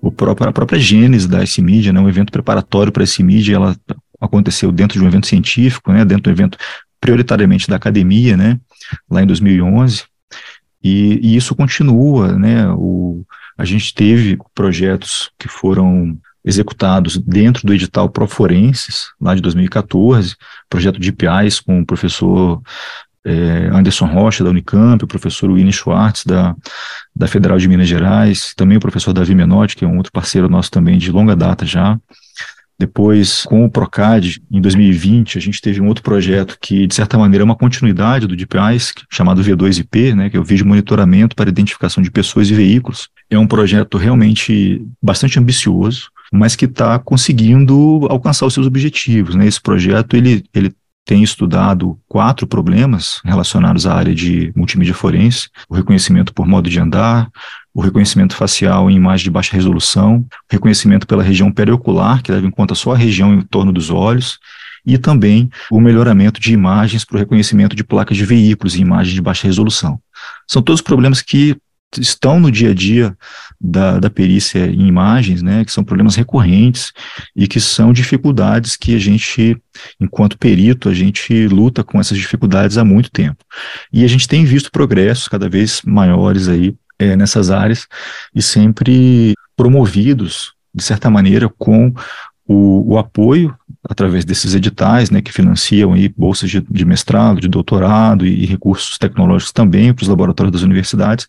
[0.00, 3.74] o próprio, a própria gênese da ICMídia, né, um evento preparatório para a ICMídia, ela
[4.20, 6.58] aconteceu dentro de um evento científico, né, dentro do evento
[7.06, 8.58] prioritariamente da academia, né,
[9.08, 10.04] lá em 2011,
[10.82, 13.24] e, e isso continua, né, o,
[13.56, 20.34] a gente teve projetos que foram executados dentro do edital Proforenses, lá de 2014,
[20.68, 22.60] projeto de IPAs com o professor
[23.24, 26.54] é, Anderson Rocha, da Unicamp, o professor Winnie Schwartz, da,
[27.14, 30.48] da Federal de Minas Gerais, também o professor Davi Menotti, que é um outro parceiro
[30.48, 31.98] nosso também de longa data já,
[32.78, 37.16] Depois, com o Procad, em 2020, a gente teve um outro projeto que, de certa
[37.16, 41.48] maneira, é uma continuidade do DPIs, chamado V2IP, né, que é o Vídeo Monitoramento para
[41.48, 43.08] Identificação de Pessoas e Veículos.
[43.30, 49.34] É um projeto realmente bastante ambicioso, mas que está conseguindo alcançar os seus objetivos.
[49.34, 49.46] Né?
[49.46, 50.74] Esse projeto ele, ele
[51.06, 56.80] tem estudado quatro problemas relacionados à área de multimídia forense: o reconhecimento por modo de
[56.80, 57.30] andar,
[57.76, 62.50] o reconhecimento facial em imagem de baixa resolução, reconhecimento pela região periocular, que leva em
[62.50, 64.38] conta só a região em torno dos olhos,
[64.86, 69.12] e também o melhoramento de imagens para o reconhecimento de placas de veículos em imagem
[69.12, 70.00] de baixa resolução.
[70.48, 71.54] São todos problemas que
[71.98, 73.14] estão no dia a dia
[73.60, 76.94] da, da perícia em imagens, né, que são problemas recorrentes
[77.34, 79.54] e que são dificuldades que a gente,
[80.00, 83.44] enquanto perito, a gente luta com essas dificuldades há muito tempo.
[83.92, 87.86] E a gente tem visto progressos cada vez maiores aí é, nessas áreas
[88.34, 91.92] e sempre promovidos, de certa maneira, com
[92.46, 93.54] o, o, apoio
[93.88, 98.46] através desses editais, né, que financiam aí bolsas de, de mestrado, de doutorado e, e
[98.46, 101.26] recursos tecnológicos também para os laboratórios das universidades,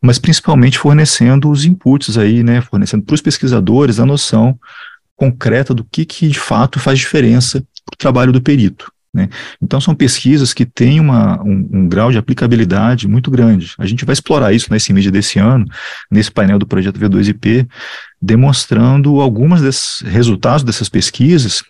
[0.00, 4.58] mas principalmente fornecendo os inputs aí, né, fornecendo para os pesquisadores a noção
[5.16, 8.92] concreta do que, que de fato faz diferença para o trabalho do perito.
[9.14, 9.28] Né?
[9.62, 13.72] Então, são pesquisas que têm uma, um, um, grau de aplicabilidade muito grande.
[13.78, 15.64] A gente vai explorar isso nesse mídia desse ano,
[16.10, 17.68] nesse painel do projeto V2IP,
[18.20, 21.62] demonstrando alguns desses resultados dessas pesquisas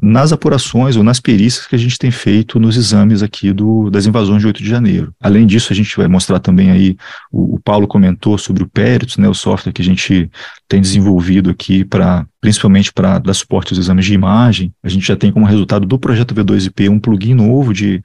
[0.00, 4.06] nas apurações ou nas perícias que a gente tem feito nos exames aqui do, das
[4.06, 5.12] invasões de 8 de janeiro.
[5.20, 6.96] Além disso, a gente vai mostrar também aí,
[7.32, 10.30] o, o Paulo comentou sobre o Peritos, né, o software que a gente
[10.68, 14.72] tem desenvolvido aqui para principalmente para dar suporte aos exames de imagem.
[14.82, 18.00] A gente já tem como resultado do projeto V2IP um plugin novo de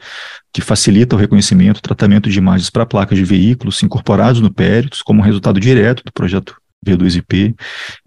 [0.52, 5.22] que facilita o reconhecimento, tratamento de imagens para placas de veículos incorporados no Peritos, como
[5.22, 7.56] resultado direto do projeto V2IP.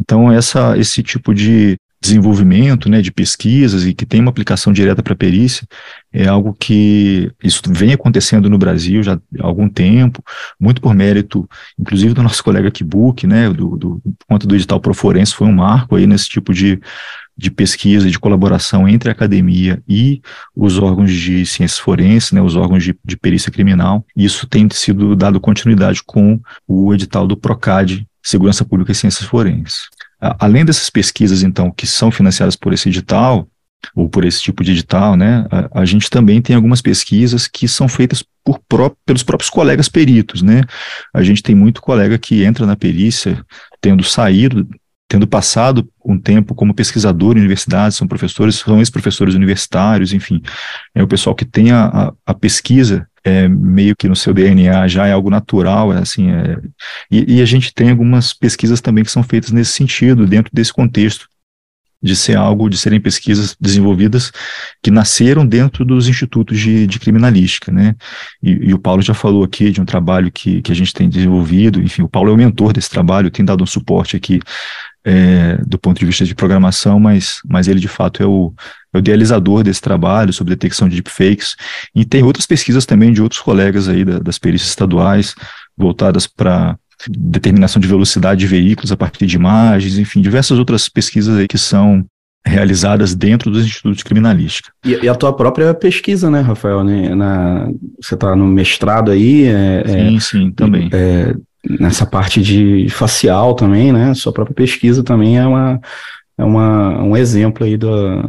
[0.01, 5.03] Então, essa, esse tipo de desenvolvimento né, de pesquisas e que tem uma aplicação direta
[5.03, 5.67] para a perícia,
[6.13, 10.23] é algo que isso vem acontecendo no Brasil já há algum tempo,
[10.59, 15.35] muito por mérito, inclusive do nosso colega Kibuki, né, do, do, conta do edital Proforense,
[15.35, 16.81] foi um marco aí nesse tipo de,
[17.37, 20.23] de pesquisa, de colaboração entre a academia e
[20.55, 24.05] os órgãos de ciências forenses, né, os órgãos de, de perícia criminal.
[24.17, 29.89] Isso tem sido dado continuidade com o edital do PROCAD, Segurança Pública e Ciências Forenses.
[30.21, 33.49] Além dessas pesquisas, então, que são financiadas por esse edital,
[33.95, 37.69] ou por esse tipo de edital, né, a, a gente também tem algumas pesquisas que
[37.69, 40.63] são feitas por pró pelos próprios colegas peritos, né.
[41.15, 43.45] A gente tem muito colega que entra na perícia
[43.81, 44.69] tendo saído,
[45.09, 50.43] tendo passado um tempo como pesquisador em universidades, são professores, são ex-professores universitários, enfim,
[50.95, 54.87] é o pessoal que tem a, a, a pesquisa é, meio que no seu DNA
[54.87, 56.59] já é algo natural, é assim, é,
[57.11, 60.73] e, e, a gente tem algumas pesquisas também que são feitas nesse sentido, dentro desse
[60.73, 61.29] contexto,
[62.01, 64.31] de ser algo, de serem pesquisas desenvolvidas
[64.81, 67.97] que nasceram dentro dos institutos de, de criminalística, né,
[68.41, 71.09] e, e, o Paulo já falou aqui de um trabalho que, que a gente tem
[71.09, 74.41] desenvolvido, enfim, o Paulo é o mentor desse trabalho, tem dado um suporte aqui
[75.09, 78.53] é, do ponto de vista de programação, mas, mas ele de fato é o,
[78.93, 81.55] é o idealizador desse trabalho sobre detecção de deepfakes.
[81.95, 85.37] E tem outras pesquisas também de outros colegas aí da, das perícias estaduais,
[85.77, 86.77] voltadas para
[87.09, 91.59] determinação de velocidade de veículos a partir de imagens, enfim, diversas outras pesquisas aí que
[91.59, 92.05] são
[92.45, 94.73] realizadas dentro dos institutos de criminalística.
[94.85, 96.83] E, e, a tua própria pesquisa, né, Rafael?
[96.83, 97.15] Né?
[97.15, 97.69] Na,
[98.01, 99.45] você está no mestrado aí.
[99.45, 100.89] É, sim, é, sim, também.
[100.93, 104.15] É, nessa parte de facial também, né?
[104.15, 105.81] Sua própria pesquisa também é, uma,
[106.39, 108.23] é uma, um exemplo aí da,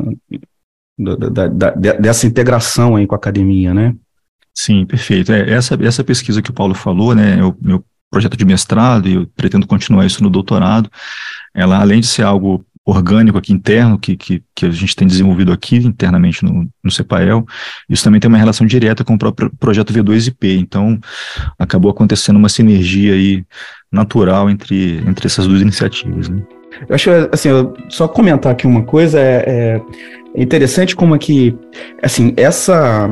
[0.98, 3.96] da, da, dessa integração aí com a academia, né?
[4.54, 5.32] Sim, perfeito.
[5.32, 7.40] É, essa, essa pesquisa que o Paulo falou, né?
[7.40, 10.90] É o meu projeto de mestrado e eu pretendo continuar isso no doutorado.
[11.54, 15.52] Ela, além de ser algo orgânico aqui interno que, que, que a gente tem desenvolvido
[15.52, 17.46] aqui internamente no, no CEPAEL,
[17.90, 20.98] isso também tem uma relação direta com o próprio projeto V2IP, então
[21.60, 23.44] acabou acontecendo uma sinergia aí
[23.92, 26.42] natural entre, entre essas duas iniciativas, né?
[26.88, 29.82] Eu acho, assim, eu só comentar aqui uma coisa, é,
[30.36, 31.58] é interessante como aqui,
[32.02, 33.10] assim, essa,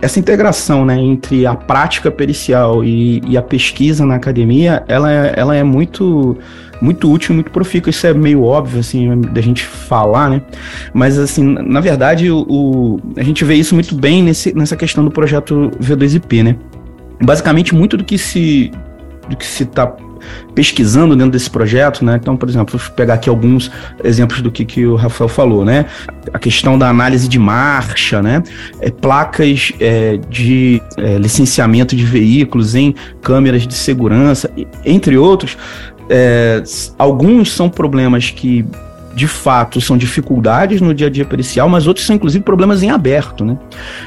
[0.00, 5.34] essa integração, né, entre a prática pericial e, e a pesquisa na academia, ela é,
[5.36, 6.36] ela é muito
[6.80, 7.90] muito útil, muito profícuo.
[7.90, 10.42] Isso é meio óbvio, assim, da gente falar, né?
[10.94, 15.04] Mas, assim, na verdade, o, o, a gente vê isso muito bem nesse, nessa questão
[15.04, 16.56] do projeto V2IP, né?
[17.22, 18.70] Basicamente, muito do que se
[19.30, 19.94] do que se está
[20.54, 22.18] pesquisando dentro desse projeto, né?
[22.20, 23.70] Então, por exemplo, vou pegar aqui alguns
[24.02, 25.86] exemplos do que, que o Rafael falou, né?
[26.32, 28.42] A questão da análise de marcha, né?
[28.80, 34.50] É, placas é, de é, licenciamento de veículos em câmeras de segurança,
[34.84, 35.56] entre outros.
[36.08, 36.62] É,
[36.98, 38.64] alguns são problemas que
[39.14, 42.90] de fato são dificuldades no dia a dia pericial, mas outros são inclusive problemas em
[42.90, 43.58] aberto, né?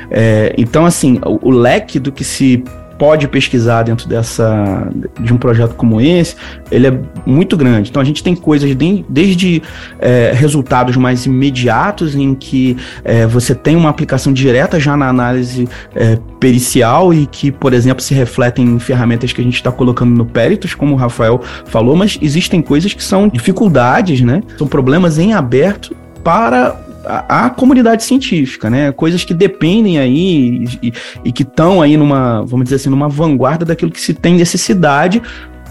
[0.10, 2.64] É, então, assim, o, o leque do que se
[2.98, 6.36] pode pesquisar dentro dessa de um projeto como esse,
[6.72, 7.90] ele é muito grande.
[7.90, 9.62] Então a gente tem coisas de, desde
[10.00, 15.68] é, resultados mais imediatos em que é, você tem uma aplicação direta já na análise
[15.96, 20.16] é, pericial e que, por exemplo, se refletem em ferramentas que a gente está colocando
[20.16, 24.42] no Peritos, como o Rafael falou, mas existem coisas que são dificuldades, né?
[24.58, 28.92] São problemas em aberto para a, a, comunidade científica, né?
[28.92, 30.94] Coisas que dependem aí e,
[31.26, 35.22] e que estão aí numa, vamos dizer assim, numa vanguarda daquilo que se tem necessidade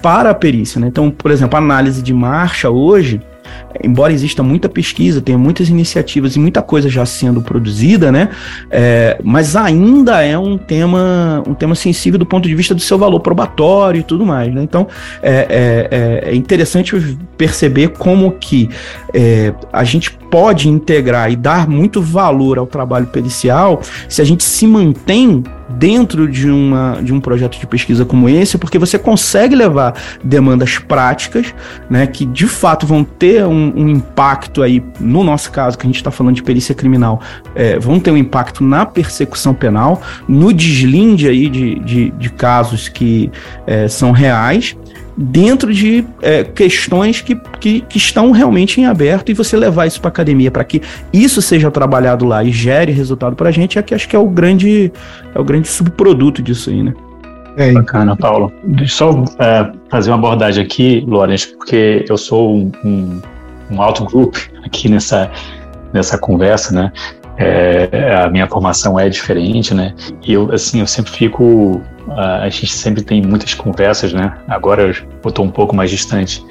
[0.02, 0.88] para a perícia, né?
[0.88, 3.20] Então, por exemplo, a análise de marcha hoje,
[3.82, 8.28] embora exista muita pesquisa, tenha muitas iniciativas e muita coisa já sendo produzida, né?
[8.70, 12.98] É, mas ainda é um tema, um tema sensível do ponto de vista do seu
[12.98, 14.62] valor probatório e tudo mais, né?
[14.62, 14.86] Então
[15.22, 15.88] é,
[16.24, 16.96] é, é interessante
[17.36, 18.68] perceber como que
[19.12, 24.42] é, a gente pode integrar e dar muito valor ao trabalho pericial se a gente
[24.42, 29.54] se mantém dentro de, uma, de um projeto de pesquisa como esse, porque você consegue
[29.54, 31.54] levar demandas práticas,
[31.88, 35.88] né, que de fato vão ter um, um impacto aí, no nosso caso, que a
[35.88, 37.20] gente está falando de perícia criminal,
[37.54, 42.88] é, vão ter um impacto na persecução penal, no deslinde aí de, de, de casos
[42.88, 43.30] que
[43.66, 44.76] é, são reais,
[45.16, 50.00] dentro de é, questões que, que, que, estão realmente em aberto e você levar isso
[50.00, 50.80] para academia para que
[51.12, 54.18] isso seja trabalhado lá e gere resultado para a gente é que acho que é
[54.18, 54.90] o grande
[55.34, 56.94] é o grande subproduto disso aí, né?
[57.56, 58.52] É, Bacana, Paulo.
[58.64, 63.20] Deixa eu só é, fazer uma abordagem aqui, Lourenço, porque eu sou um, um,
[63.72, 65.30] um alto grupo aqui nessa,
[65.92, 66.92] nessa conversa, né?
[67.38, 69.94] É, a minha formação é diferente, né?
[70.22, 71.80] E eu, assim, eu sempre fico.
[72.16, 74.34] a gente sempre tem muitas conversas, né?
[74.48, 76.44] Agora eu estou um pouco mais distante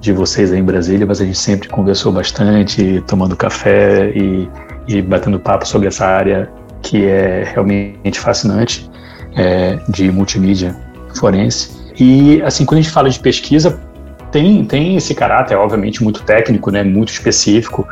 [0.00, 4.48] de vocês aí em Brasília, mas a gente sempre conversou bastante, tomando café e,
[4.86, 6.48] e batendo papo sobre essa área
[6.82, 8.88] que é realmente fascinante
[9.34, 10.76] é, de multimídia
[11.16, 11.76] forense.
[11.98, 13.80] E, assim, quando a gente fala de pesquisa,
[14.30, 16.82] tem, tem esse caráter, obviamente, muito técnico, né?
[16.82, 17.86] Muito específico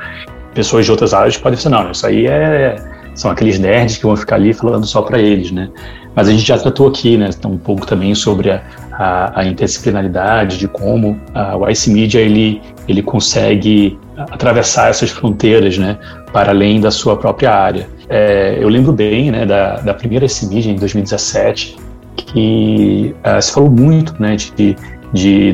[0.56, 2.76] pessoas de outras áreas podem dizer, não, isso aí é,
[3.14, 5.68] são aqueles nerds que vão ficar ali falando só para eles, né?
[6.14, 10.56] Mas a gente já tratou aqui, né, um pouco também sobre a, a, a interdisciplinaridade,
[10.56, 15.98] de como a, o IC Media ele, ele consegue atravessar essas fronteiras, né,
[16.32, 17.86] para além da sua própria área.
[18.08, 21.76] É, eu lembro bem, né, da, da primeira IC Media em 2017,
[22.16, 24.74] que uh, se falou muito, né, de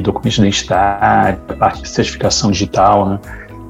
[0.02, 3.18] documentos de identidade, a parte de certificação digital, né,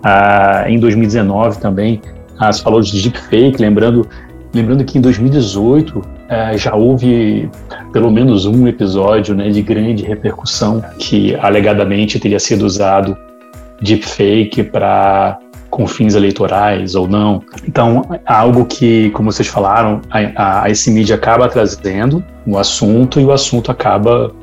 [0.02, 2.00] ah, em 2019 também,
[2.38, 4.06] ah, se falou de deepfake, lembrando,
[4.52, 7.48] lembrando que em 2018 ah, já houve
[7.92, 13.16] pelo menos um episódio né, de grande repercussão que alegadamente teria sido usado
[13.80, 15.38] deepfake para
[15.72, 17.42] com fins eleitorais ou não.
[17.66, 23.24] Então, algo que, como vocês falaram, a, a, esse mídia acaba trazendo o assunto e
[23.24, 24.34] o assunto acaba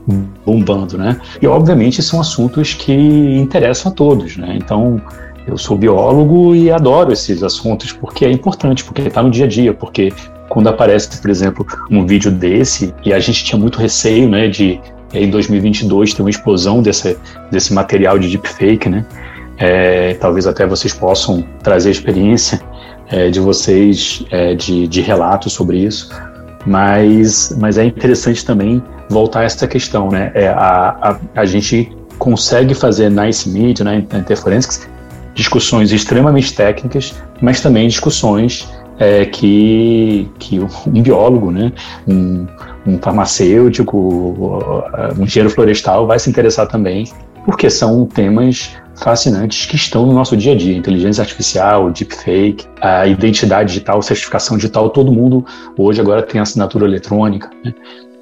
[0.43, 1.21] bombando, né?
[1.39, 4.57] E, obviamente, são assuntos que interessam a todos, né?
[4.57, 4.99] Então,
[5.47, 9.47] eu sou biólogo e adoro esses assuntos porque é importante, porque está no dia a
[9.47, 10.11] dia, porque
[10.49, 14.81] quando aparece, por exemplo, um vídeo desse, e a gente tinha muito receio, né, de
[15.13, 17.17] em 2022 ter uma explosão desse,
[17.51, 19.05] desse material de deepfake, né?
[19.59, 22.61] É, talvez até vocês possam trazer a experiência
[23.09, 26.09] é, de vocês é, de, de relatos sobre isso,
[26.65, 30.31] mas, mas é interessante também voltar a essa questão, né?
[30.33, 34.87] É, a, a, a gente consegue fazer na ICE Media, né, na Interforensics,
[35.33, 38.69] discussões extremamente técnicas, mas também discussões
[38.99, 41.71] é, que, que um biólogo, né,
[42.07, 42.45] um,
[42.85, 43.97] um farmacêutico,
[45.17, 47.05] um engenheiro florestal vai se interessar também,
[47.45, 50.75] porque são temas fascinantes que estão no nosso dia a dia.
[50.75, 55.45] Inteligência artificial, deepfake, a identidade digital, certificação digital, todo mundo
[55.77, 57.49] hoje agora tem assinatura eletrônica.
[57.63, 57.73] Né?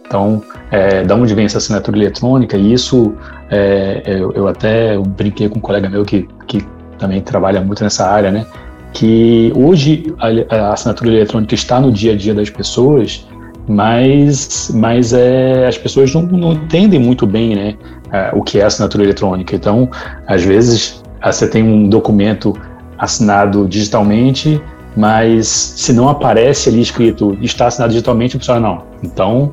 [0.06, 2.58] Então, é, da onde vem essa assinatura eletrônica?
[2.58, 3.13] E isso,
[3.50, 6.63] é, eu, eu, até brinquei com um colega meu que, que
[6.98, 8.46] também trabalha muito nessa área, né?
[8.94, 13.28] Que hoje a, a assinatura eletrônica está no dia a dia das pessoas,
[13.67, 17.75] mas, mas é, as pessoas não, não entendem muito bem, né?
[18.12, 19.55] É, o que é assinatura eletrônica.
[19.55, 19.89] Então,
[20.25, 22.53] às vezes, ah, você tem um documento
[22.97, 24.62] assinado digitalmente,
[24.95, 28.83] mas se não aparece ali escrito está assinado digitalmente, a pessoa não.
[29.03, 29.51] Então,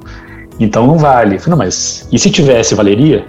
[0.59, 1.39] então não vale.
[1.39, 3.25] Falei, não, mas e se tivesse, valeria?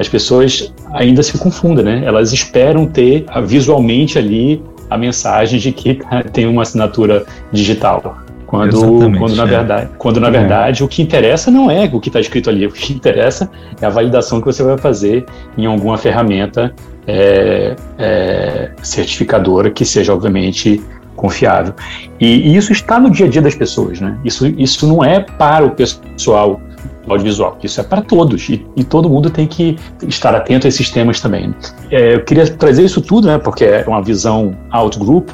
[0.00, 2.02] as pessoas ainda se confundem, né?
[2.06, 6.00] Elas esperam ter visualmente ali a mensagem de que
[6.32, 8.16] tem uma assinatura digital.
[8.50, 9.46] Quando, quando na, é.
[9.46, 10.30] verdade, quando, na é.
[10.32, 13.48] verdade, o que interessa não é o que está escrito ali, o que interessa
[13.80, 15.24] é a validação que você vai fazer
[15.56, 16.74] em alguma ferramenta
[17.06, 20.82] é, é, certificadora que seja, obviamente,
[21.14, 21.74] confiável.
[22.18, 24.18] E, e, isso está no dia a dia das pessoas, né?
[24.24, 26.60] Isso, isso não é para o pessoal
[27.08, 29.76] audiovisual, isso é para todos e, e todo mundo tem que
[30.08, 31.54] estar atento a esses temas também.
[31.88, 33.38] É, eu queria trazer isso tudo, né?
[33.38, 35.30] Porque é uma visão out-group,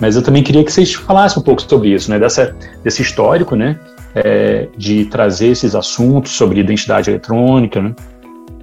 [0.00, 2.18] mas eu também queria que vocês falassem um pouco sobre isso, né?
[2.18, 3.78] Dessa, desse histórico, né?
[4.14, 7.94] É, de trazer esses assuntos sobre identidade eletrônica, né?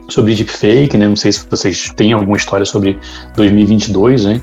[0.10, 1.08] sobre deepfake, né?
[1.08, 2.98] Não sei se vocês têm alguma história sobre
[3.36, 4.42] 2022, né?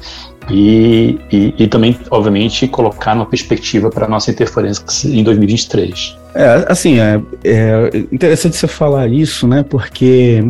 [0.51, 6.17] E, e, e também, obviamente, colocar uma perspectiva para a nossa interferência em 2023.
[6.35, 9.65] É, assim, é, é interessante você falar isso, né?
[9.69, 10.45] Porque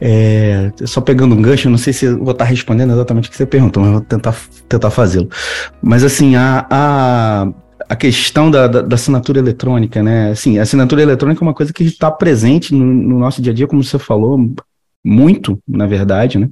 [0.00, 3.46] é, só pegando um gancho, não sei se vou estar respondendo exatamente o que você
[3.46, 4.36] perguntou, mas vou tentar,
[4.68, 5.28] tentar fazê-lo.
[5.82, 7.48] Mas assim, a, a,
[7.88, 10.30] a questão da, da, da, assinatura eletrônica, né?
[10.30, 13.54] Assim, a assinatura eletrônica é uma coisa que está presente no, no, nosso dia a
[13.54, 14.38] dia, como você falou,
[15.04, 16.48] muito, na verdade, né?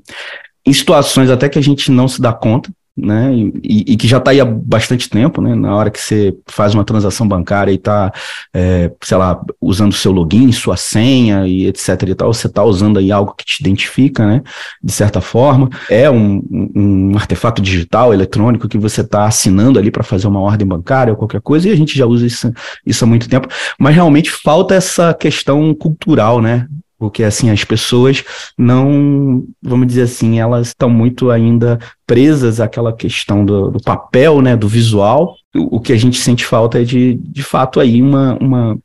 [0.67, 3.33] Em situações até que a gente não se dá conta, né?
[3.63, 5.55] E, e, que já está aí há bastante tempo, né?
[5.55, 8.11] Na hora que você faz uma transação bancária e está,
[8.55, 12.99] é, sei lá, usando seu login, sua senha e etc e tal, você está usando
[12.99, 14.43] aí algo que te identifica, né?
[14.83, 19.91] De certa forma, é um, um, um artefato digital, eletrônico que você está assinando ali
[19.91, 22.53] para fazer uma ordem bancária ou qualquer coisa e a gente já usa isso,
[22.85, 26.67] isso há muito tempo, mas realmente falta essa questão cultural, né?
[26.99, 28.25] Porque, assim, as pessoas
[28.57, 34.57] não, vamos dizer assim, elas estão muito ainda presas àquela questão do, do papel, né,
[34.57, 35.37] do visual.
[35.55, 38.79] O, o, que a gente sente falta é de, de fato, aí uma, uma,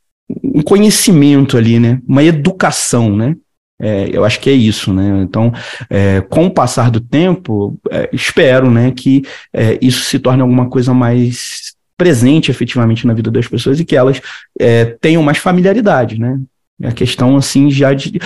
[0.44, 3.36] um conhecimento ali, né, uma educação, né.
[3.84, 5.24] É, eu acho que é isso, né?
[5.24, 5.52] Então,
[5.90, 10.70] é, com o passar do tempo, é, espero, né, que é, isso se torne alguma
[10.70, 14.22] coisa mais presente efetivamente na vida das pessoas e que elas
[14.60, 16.40] é, tenham mais familiaridade, né?
[16.82, 18.20] É a questão, assim, já de.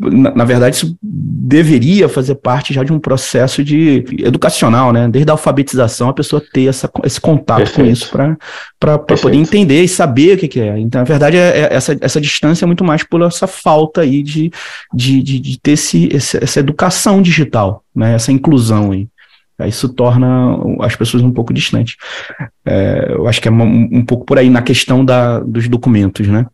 [0.00, 5.08] Na, na, verdade, isso deveria fazer parte já de um processo de educacional, né?
[5.08, 7.80] Desde a alfabetização, a pessoa ter essa, esse contato Perfeito.
[7.80, 8.10] com isso
[8.78, 10.78] para poder entender e saber o que, que é.
[10.78, 14.22] Então, na verdade, é, é, essa, essa distância é muito mais por essa falta aí
[14.22, 14.52] de,
[14.94, 18.14] de, de, de ter esse, esse, essa educação digital, né?
[18.14, 19.08] Essa inclusão aí.
[19.66, 21.96] Isso torna as pessoas um pouco distantes.
[22.64, 26.28] É, eu acho que é um, um pouco por aí na questão da, dos documentos,
[26.28, 26.46] né?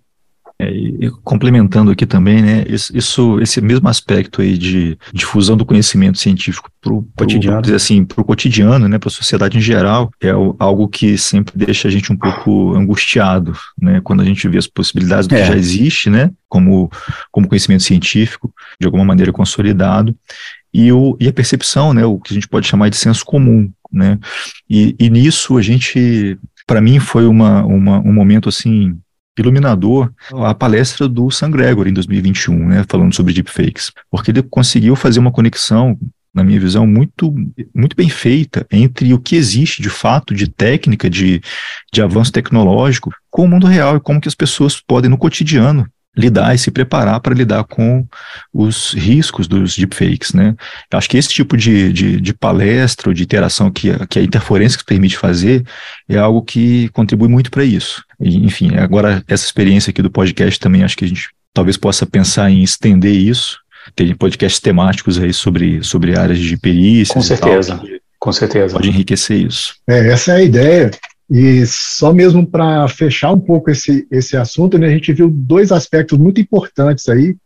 [0.64, 6.18] É, e, complementando aqui também, né, isso, esse mesmo aspecto aí de difusão do conhecimento
[6.18, 10.10] científico para o cotidiano, dizer assim, para o cotidiano, né, para a sociedade em geral,
[10.22, 14.58] é algo que sempre deixa a gente um pouco angustiado, né, quando a gente vê
[14.58, 15.40] as possibilidades do é.
[15.40, 16.90] que já existe, né, como,
[17.30, 20.14] como conhecimento científico, de alguma maneira consolidado,
[20.72, 23.70] e, o, e a percepção, né, o que a gente pode chamar de senso comum,
[23.92, 24.18] né,
[24.68, 28.98] e, e nisso a gente, para mim foi uma, uma, um momento assim
[29.38, 34.94] iluminador a palestra do Sam Gregory em 2021, né, falando sobre deepfakes, porque ele conseguiu
[34.94, 35.98] fazer uma conexão
[36.34, 37.32] na minha visão, muito,
[37.72, 41.40] muito bem feita entre o que existe de fato de técnica, de,
[41.92, 45.86] de avanço tecnológico, com o mundo real e como que as pessoas podem, no cotidiano,
[46.16, 48.06] lidar e se preparar para lidar com
[48.52, 50.54] os riscos dos deepfakes, né?
[50.90, 54.22] Eu acho que esse tipo de, de, de palestra ou de interação que, que a
[54.22, 55.64] interferência permite fazer
[56.08, 58.04] é algo que contribui muito para isso.
[58.24, 62.50] Enfim, agora essa experiência aqui do podcast também acho que a gente talvez possa pensar
[62.50, 63.58] em estender isso.
[63.94, 67.14] Tem podcasts temáticos aí sobre, sobre áreas de perícia.
[67.14, 67.86] Com certeza, tal,
[68.18, 68.74] com certeza.
[68.74, 69.74] Pode enriquecer isso.
[69.86, 70.90] É, essa é a ideia.
[71.30, 75.72] E só mesmo para fechar um pouco esse, esse assunto, né, a gente viu dois
[75.72, 77.36] aspectos muito importantes aí.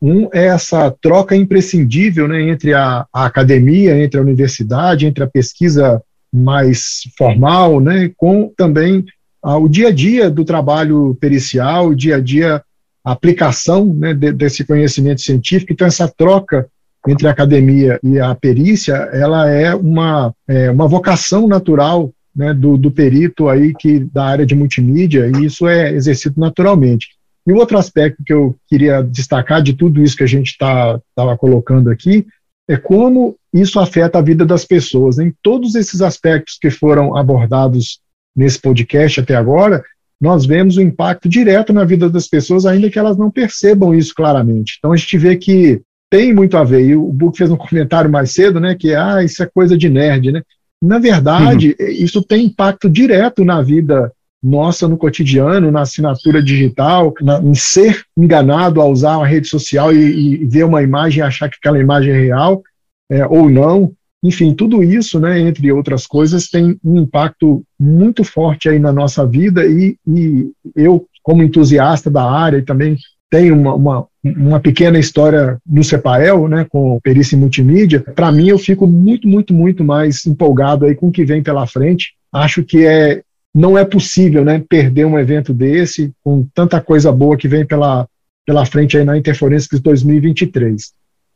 [0.00, 5.28] Um é essa troca imprescindível né, entre a, a academia, entre a universidade, entre a
[5.28, 9.04] pesquisa mais formal, né, com também
[9.44, 12.62] ah, o dia a dia do trabalho pericial, o dia a dia,
[13.04, 15.70] a aplicação né, de, desse conhecimento científico.
[15.70, 16.66] Então, essa troca
[17.06, 22.78] entre a academia e a perícia, ela é uma, é, uma vocação natural né, do,
[22.78, 27.08] do, perito aí que da área de multimídia, e isso é exercido naturalmente.
[27.46, 31.02] E o outro aspecto que eu queria destacar de tudo isso que a gente estava
[31.14, 32.26] tá, colocando aqui
[32.66, 35.18] é como isso afeta a vida das pessoas.
[35.18, 38.00] Em todos esses aspectos que foram abordados
[38.36, 39.82] nesse podcast até agora,
[40.20, 44.14] nós vemos o impacto direto na vida das pessoas, ainda que elas não percebam isso
[44.14, 44.76] claramente.
[44.78, 46.86] Então a gente vê que tem muito a ver.
[46.86, 49.88] E o Book fez um comentário mais cedo, né, que ah, isso é coisa de
[49.88, 50.42] nerd, né?
[50.82, 51.86] Na verdade, uhum.
[51.88, 54.12] isso tem impacto direto na vida
[54.42, 59.90] nossa no cotidiano, na assinatura digital, na, em ser enganado a usar uma rede social
[59.90, 62.62] e, e, ver uma imagem e achar que aquela imagem é real
[63.10, 63.92] é, ou não.
[64.24, 69.26] Enfim, tudo isso, né, entre outras coisas, tem um impacto muito forte aí na nossa
[69.26, 72.96] vida e, e eu, como entusiasta da área e também
[73.30, 78.58] tem uma, uma, uma pequena história no CEPAEL, né, com perícia multimídia, para mim eu
[78.58, 82.14] fico muito, muito, muito mais empolgado aí com o que vem pela frente.
[82.32, 83.22] Acho que é
[83.54, 88.08] não é possível, né, perder um evento desse com tanta coisa boa que vem pela,
[88.46, 90.92] pela frente aí na Interforensics 2023.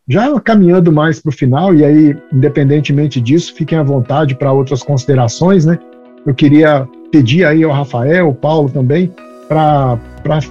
[0.09, 4.83] Já caminhando mais para o final, e aí, independentemente disso, fiquem à vontade para outras
[4.83, 5.79] considerações, né?
[6.27, 9.13] Eu queria pedir aí ao Rafael, ao Paulo também,
[9.49, 9.99] para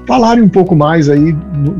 [0.06, 1.36] falarem um pouco mais aí,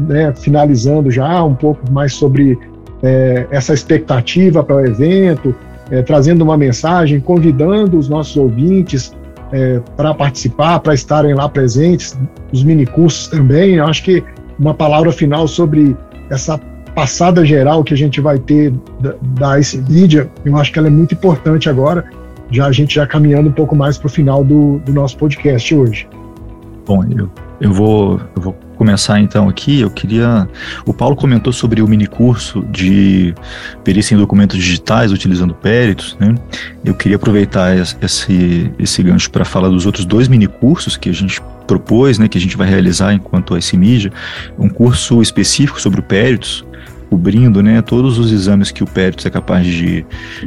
[0.08, 2.58] né, finalizando já, um pouco mais sobre
[3.04, 5.56] é, essa expectativa para o evento,
[5.92, 9.16] é, trazendo uma mensagem, convidando os nossos ouvintes
[9.52, 12.18] é, para participar, para estarem lá presentes,
[12.52, 13.76] os minicursos também.
[13.76, 14.24] Eu acho que
[14.60, 15.96] uma palavra final sobre
[16.30, 16.60] essa
[16.98, 20.88] passada geral que a gente vai ter da, da Ice Media, eu acho que ela
[20.88, 22.10] é muito importante agora,
[22.50, 25.76] já a gente já caminhando um pouco mais para o final do, do nosso podcast
[25.76, 26.08] hoje.
[26.88, 27.30] Bom, eu,
[27.62, 29.82] eu, vou, eu vou começar então aqui.
[29.82, 30.50] Eu queria.
[30.88, 33.36] O Paulo comentou sobre o minicurso de
[33.84, 36.34] perícia em documentos digitais utilizando Peritos, né?
[36.84, 41.42] Eu queria aproveitar esse, esse gancho para falar dos outros dois minicursos que a gente
[41.68, 44.12] propôs, né, que a gente vai realizar enquanto a mídia,
[44.58, 46.66] um curso específico sobre o Peritos,
[47.10, 50.06] cobrindo né, todos os exames que o Peritos é capaz de,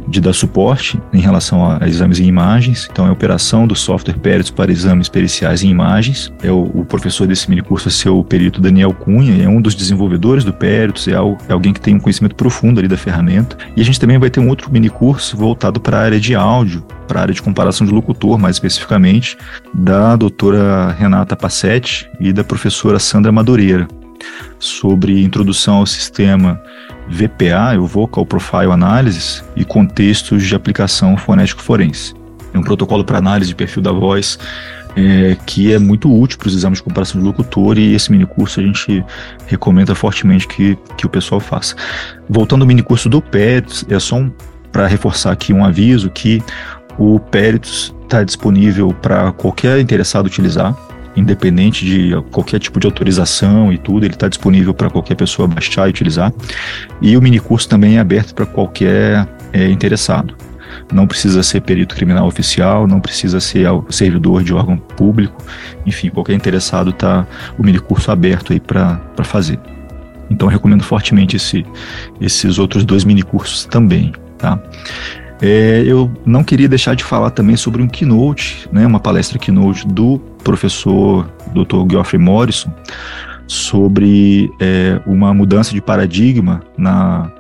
[0.09, 2.89] de dar suporte em relação a, exames em imagens.
[2.91, 6.33] Então, é a operação do software Peritos para exames periciais em imagens.
[6.43, 9.75] É o, o professor desse mini curso é seu perito Daniel Cunha, é um dos
[9.75, 13.57] desenvolvedores do Peritos, é, é alguém que tem um conhecimento profundo ali da ferramenta.
[13.77, 16.35] E a gente também vai ter um outro mini curso voltado para a área de
[16.35, 19.37] áudio, para a área de comparação de locutor, mais especificamente,
[19.75, 23.89] da doutora Renata Passetti e da professora Sandra Madureira
[24.59, 26.61] sobre introdução ao sistema
[27.09, 32.15] VPA, o Vocal Profile Analysis, e contextos de aplicação fonético forense.
[32.53, 34.39] É um protocolo para análise de perfil da voz
[34.97, 38.27] é, que é muito útil para os exames de comparação de locutor e esse mini
[38.27, 39.05] curso a gente
[39.47, 41.77] recomenda fortemente que, que o pessoal faça.
[42.29, 44.31] Voltando ao mini curso do PERITS, é só um,
[44.73, 46.43] para reforçar aqui um aviso que
[46.99, 50.77] o PERITS está disponível para qualquer interessado utilizar
[51.17, 55.87] independente de qualquer tipo de autorização e tudo, ele está disponível para qualquer pessoa baixar
[55.87, 56.33] e utilizar.
[57.01, 60.35] E o minicurso também é aberto para qualquer é, interessado.
[60.93, 65.43] Não precisa ser perito criminal oficial, não precisa ser servidor de órgão público,
[65.87, 67.27] enfim, qualquer interessado está
[67.59, 69.59] o minicurso aberto aí para fazer.
[70.31, 71.67] Então recomendo fortemente esse,
[72.21, 74.63] esses outros dois minicursos também, tá?
[75.43, 79.87] É, eu não queria deixar de falar também sobre um keynote, né, uma palestra keynote
[79.87, 81.91] do professor Dr.
[81.91, 82.71] Geoffrey Morrison
[83.47, 87.33] sobre é, uma mudança de paradigma na,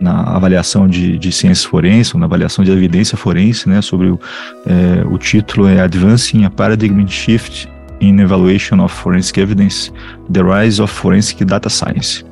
[0.00, 4.20] na avaliação de, de ciências forenses, na avaliação de evidência forense, né, sobre o,
[4.64, 7.68] é, o título é Advancing a Paradigm Shift
[8.00, 9.92] in Evaluation of Forensic Evidence,
[10.32, 12.24] The Rise of Forensic Data Science.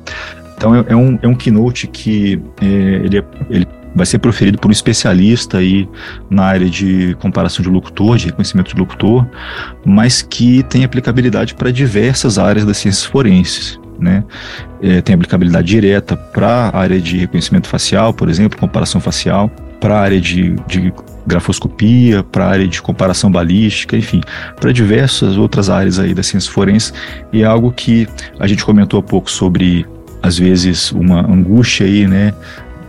[0.57, 4.57] Então é, é um, é um keynote que é, ele, é, ele vai ser proferido
[4.57, 5.87] por um especialista aí
[6.29, 9.25] na área de comparação de locutor, de reconhecimento de locutor,
[9.85, 13.79] mas que tem aplicabilidade para diversas áreas das ciências forenses.
[13.99, 14.23] Né?
[14.81, 19.95] É, tem aplicabilidade direta para a área de reconhecimento facial, por exemplo, comparação facial, para
[19.95, 20.93] a área de, de
[21.25, 24.21] grafoscopia, para a área de comparação balística, enfim,
[24.59, 26.93] para diversas outras áreas aí da ciência forense.
[27.31, 28.07] E é algo que
[28.39, 29.85] a gente comentou há pouco sobre
[30.21, 32.33] às vezes uma angústia aí, né,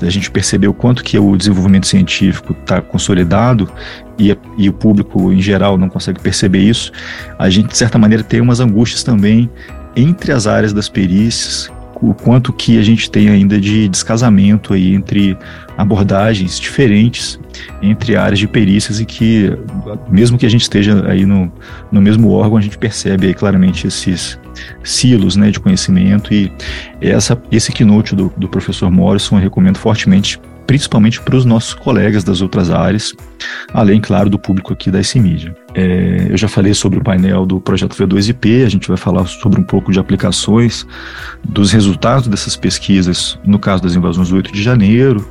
[0.07, 3.71] a gente perceber o quanto que o desenvolvimento científico está consolidado
[4.19, 6.93] e, e, o público em geral não consegue perceber isso,
[7.39, 9.51] a gente de certa maneira tem umas angústias também
[9.97, 11.71] entre as áreas das perícias,
[12.03, 15.39] o quanto que a gente tem ainda de descasamento aí entre
[15.79, 17.39] abordagens diferentes
[17.81, 19.57] entre áreas de perícias e que
[20.09, 21.51] mesmo que a gente esteja aí no,
[21.91, 24.39] no mesmo órgão, a gente percebe aí claramente esses
[24.83, 26.53] silos né, de conhecimento e
[27.01, 32.25] essa, esse keynote do, do professor Morrison eu recomendo fortemente principalmente para os nossos colegas
[32.25, 33.15] das outras áreas,
[33.73, 35.55] além, claro, do público aqui da S-Media.
[35.75, 39.61] É, eu já falei sobre o painel do projeto V2IP, a gente vai falar sobre
[39.61, 40.87] um pouco de aplicações,
[41.45, 45.27] dos resultados dessas pesquisas, no caso das invasões do 8 de janeiro,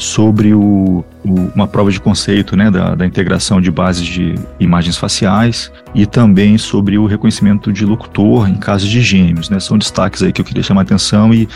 [0.00, 4.96] sobre o, o, uma prova de conceito né, da, da, integração de bases de imagens
[4.96, 9.50] faciais e também sobre o reconhecimento de locutor em casos de gêmeos.
[9.50, 9.60] Né?
[9.60, 11.46] São destaques aí que eu queria chamar a atenção e,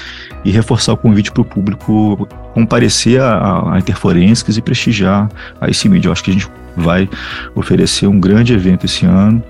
[0.45, 5.89] e reforçar o convite para o público comparecer a, a Interforensics e prestigiar a esse
[5.89, 6.09] mídia.
[6.09, 7.09] Eu acho que a gente vai
[7.55, 9.43] oferecer um grande evento esse ano.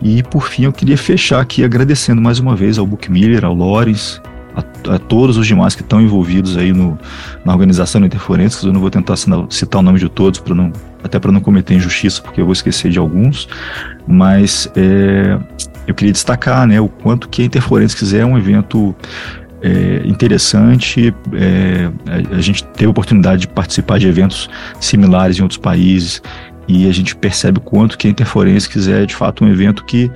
[0.00, 4.20] E por fim, eu queria fechar aqui agradecendo mais uma vez ao Bookmiller, ao Lawrence,
[4.58, 6.98] a, a, todos os demais que estão envolvidos aí no,
[7.44, 8.64] na organização do.
[8.64, 11.74] Eu não vou tentar citar o nome de todos, para não, até para não cometer
[11.74, 13.48] injustiça, porque eu vou esquecer de alguns.
[14.06, 15.38] Mas é,
[15.86, 18.94] eu queria destacar né, o quanto que a Interforensics é um evento
[19.62, 21.14] é, interessante.
[21.34, 21.90] É,
[22.36, 24.48] a, gente teve a oportunidade de participar de eventos
[24.80, 26.22] similares em outros países
[26.66, 30.10] e a gente percebe o quanto que a Interforensics é de fato um evento que,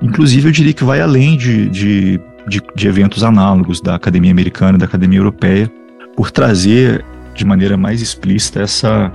[0.00, 4.76] inclusive, eu diria que vai além de, de, de, de eventos análogos da Academia Americana
[4.76, 5.70] e da Academia Europeia,
[6.16, 9.12] por trazer de maneira mais explícita essa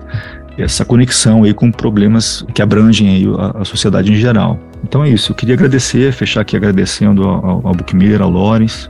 [0.58, 4.60] essa conexão aí com problemas que abrangem aí a, a sociedade em geral.
[4.84, 7.76] Então é isso, eu queria agradecer, fechar aqui agradecendo ao, ao
[8.22, 8.90] ao Lawrence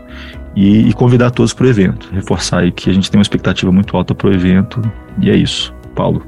[0.56, 3.72] e, e convidar todos para o evento, reforçar aí que a gente tem uma expectativa
[3.72, 4.82] muito alta para o evento
[5.20, 5.74] e é isso.
[5.94, 6.26] Paulo,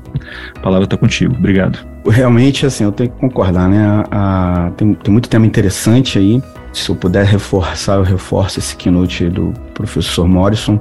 [0.57, 1.79] a palavra está contigo, obrigado.
[2.07, 4.03] Realmente, assim, eu tenho que concordar, né?
[4.09, 6.41] A, a, tem, tem muito tema interessante aí.
[6.73, 10.79] Se eu puder reforçar, eu reforço esse keynote do professor Morrison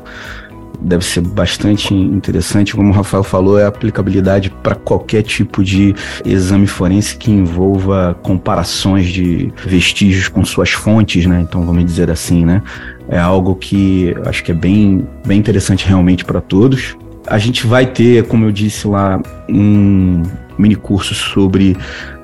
[0.80, 2.74] deve ser bastante interessante.
[2.74, 9.06] Como o Rafael falou, é aplicabilidade para qualquer tipo de exame forense que envolva comparações
[9.06, 11.40] de vestígios com suas fontes, né?
[11.40, 12.62] Então, vamos dizer assim, né?
[13.08, 16.96] É algo que acho que é bem, bem interessante realmente para todos.
[17.26, 20.22] A gente vai ter, como eu disse lá, um
[20.58, 21.76] mini curso sobre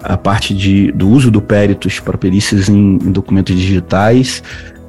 [0.02, 4.42] a parte de, do uso do Peritus para perícias em, em documentos digitais.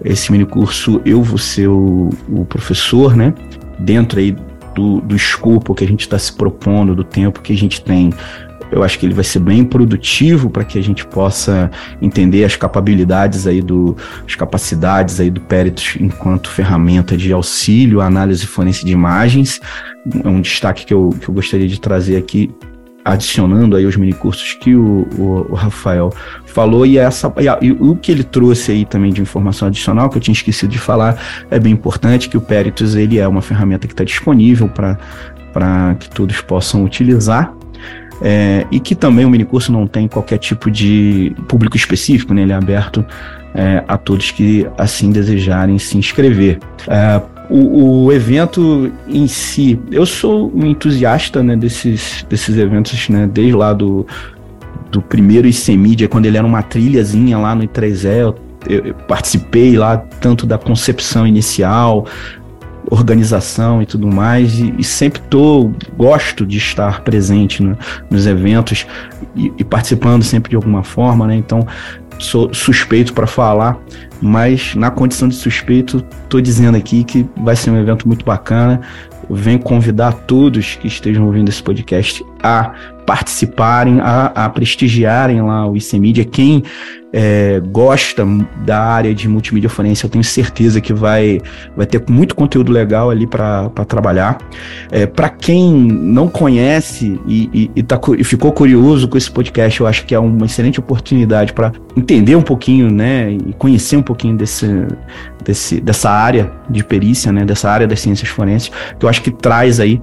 [0.04, 3.34] Esse mini curso eu vou ser o, o professor, né?
[3.80, 4.36] dentro aí
[4.74, 8.12] do, do escopo que a gente está se propondo, do tempo que a gente tem,
[8.72, 11.70] eu acho que ele vai ser bem produtivo para que a gente possa
[12.02, 18.08] entender as capacidades aí do as capacidades aí do Peritos enquanto ferramenta de auxílio à
[18.08, 19.62] análise forense de imagens.
[20.24, 22.52] É um destaque que eu, que eu gostaria de trazer aqui
[23.06, 26.12] adicionando aí os minicursos que o, o, o, Rafael
[26.44, 30.10] falou e essa e, a, e, o que ele trouxe aí também de informação adicional
[30.10, 33.44] que eu tinha esquecido de falar é bem importante que o Peritus ele é uma
[33.44, 37.54] ferramenta que está disponível para que todos possam utilizar
[38.22, 42.42] é, e que também o minicurso não tem qualquer tipo de público específico, né?
[42.42, 43.06] ele é aberto
[43.54, 46.60] é, a todos que assim desejarem se inscrever.
[46.88, 53.30] É, o, o, evento em si, eu sou um entusiasta né, desses, desses eventos, né,
[53.32, 54.06] desde lá do,
[54.92, 58.36] do primeiro ICMídia, quando ele era uma trilhazinha lá no I3E, eu,
[58.68, 62.06] eu participei lá tanto da concepção inicial,
[62.90, 67.78] organização e tudo mais, e, e sempre tô, gosto de estar presente no,
[68.10, 68.86] nos eventos
[69.36, 71.36] e, e, participando sempre de alguma forma, né?
[71.36, 71.66] Então
[72.20, 73.78] sou suspeito para falar,
[74.22, 78.82] mas na condição de suspeito, estou dizendo aqui que vai ser um evento muito bacana.
[79.30, 82.74] Venho convidar todos que estejam ouvindo esse podcast a
[83.06, 86.26] participarem, a, a prestigiarem lá o ICMídia.
[86.26, 86.64] Quem
[87.14, 88.26] é, gosta
[88.66, 91.40] da área de multimídia forense, eu tenho certeza que vai,
[91.76, 94.38] vai ter muito conteúdo legal ali para trabalhar.
[94.92, 99.80] É, para quem não conhece e, e, e, tá, e ficou curioso com esse podcast,
[99.80, 104.04] eu acho que é uma excelente oportunidade para entender um pouquinho, né, e conhecer um
[104.04, 104.68] pouquinho desse,
[105.44, 109.32] desse, dessa área de perícia, né, dessa área das ciências forenses, que eu acho que
[109.32, 110.02] traz aí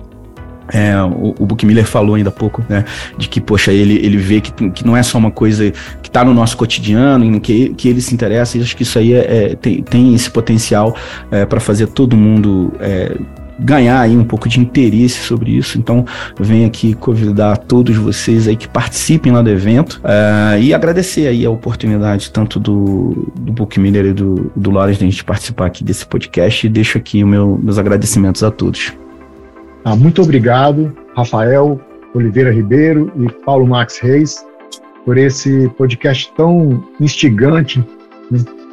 [0.72, 1.46] é, o, o
[1.84, 2.84] falou ainda há pouco, né,
[3.18, 5.70] de que, poxa, ele, ele vê que, que não é só uma coisa
[6.02, 9.12] que está no nosso cotidiano, que, que ele se interessa, e acho que isso aí
[9.12, 10.96] é, é tem, tem esse potencial
[11.30, 13.16] é, para fazer todo mundo é,
[13.58, 15.78] ganhar aí um pouco de interesse sobre isso.
[15.78, 16.04] Então,
[16.44, 21.44] venho aqui convidar todos vocês aí que participem lá do evento uh, e agradecer aí
[21.46, 23.52] a oportunidade tanto do, do
[24.08, 27.58] e do, do Lawrence de a gente participar aqui desse podcast e deixo aqui meu,
[27.62, 28.92] meus agradecimentos a todos.
[29.84, 31.80] Ah, muito obrigado, Rafael
[32.14, 34.44] Oliveira Ribeiro e Paulo Max Reis,
[35.04, 37.84] por esse podcast tão instigante,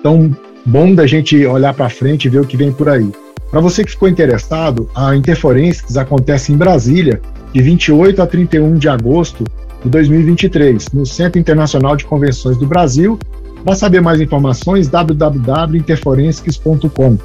[0.03, 0.36] tão
[0.66, 3.12] bom da gente olhar para frente e ver o que vem por aí.
[3.49, 7.20] Para você que ficou interessado, a Interforensics acontece em Brasília,
[7.51, 9.43] de 28 a 31 de agosto
[9.84, 13.18] de 2023, no Centro Internacional de Convenções do Brasil.
[13.64, 17.18] Para saber mais informações, www.interforensics.com.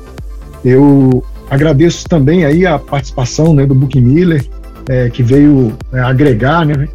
[0.65, 1.23] Eu
[1.55, 4.45] Agradeço também aí a participação né, do Book Miller,
[4.89, 6.89] é, que veio é, agregar né,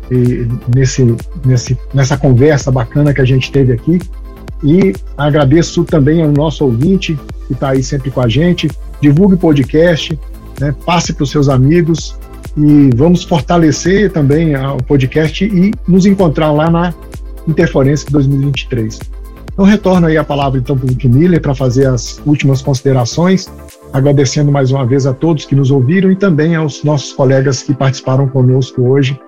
[0.75, 4.01] nesse, nesse, nessa conversa bacana que a gente teve aqui.
[4.61, 8.69] E agradeço também ao nosso ouvinte que está aí sempre com a gente.
[8.99, 10.19] Divulgue o podcast,
[10.59, 12.19] né, passe para os seus amigos
[12.57, 16.93] e vamos fortalecer também o podcast e nos encontrar lá na
[17.47, 18.99] Interferência 2023.
[19.53, 23.49] Então, retorno aí a palavra então para o Miller para fazer as últimas considerações
[23.93, 27.73] agradecendo mais uma vez a todos que nos ouviram e também aos nossos colegas que
[27.73, 29.19] participaram conosco hoje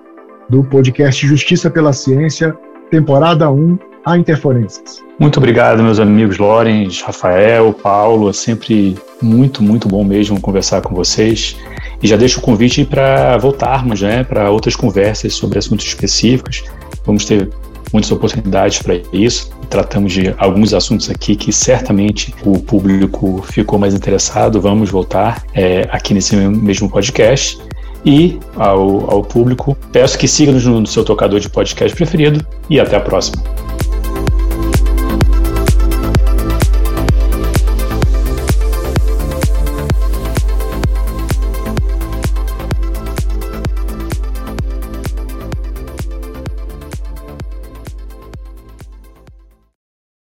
[0.48, 2.54] do podcast Justiça pela Ciência,
[2.90, 5.02] temporada 1, a Interferências.
[5.18, 8.30] Muito obrigado, meus amigos Lorenz, Rafael, Paulo.
[8.30, 11.56] É sempre muito, muito bom mesmo conversar com vocês.
[12.02, 16.64] E já deixo o convite para voltarmos né, para outras conversas sobre assuntos específicos.
[17.04, 17.48] Vamos ter
[17.92, 19.50] muitas oportunidades para isso.
[19.68, 24.60] Tratamos de alguns assuntos aqui que certamente o público ficou mais interessado.
[24.60, 27.58] Vamos voltar é, aqui nesse mesmo podcast.
[28.04, 32.96] E ao, ao público, peço que siga-nos no seu tocador de podcast preferido e até
[32.96, 33.42] a próxima.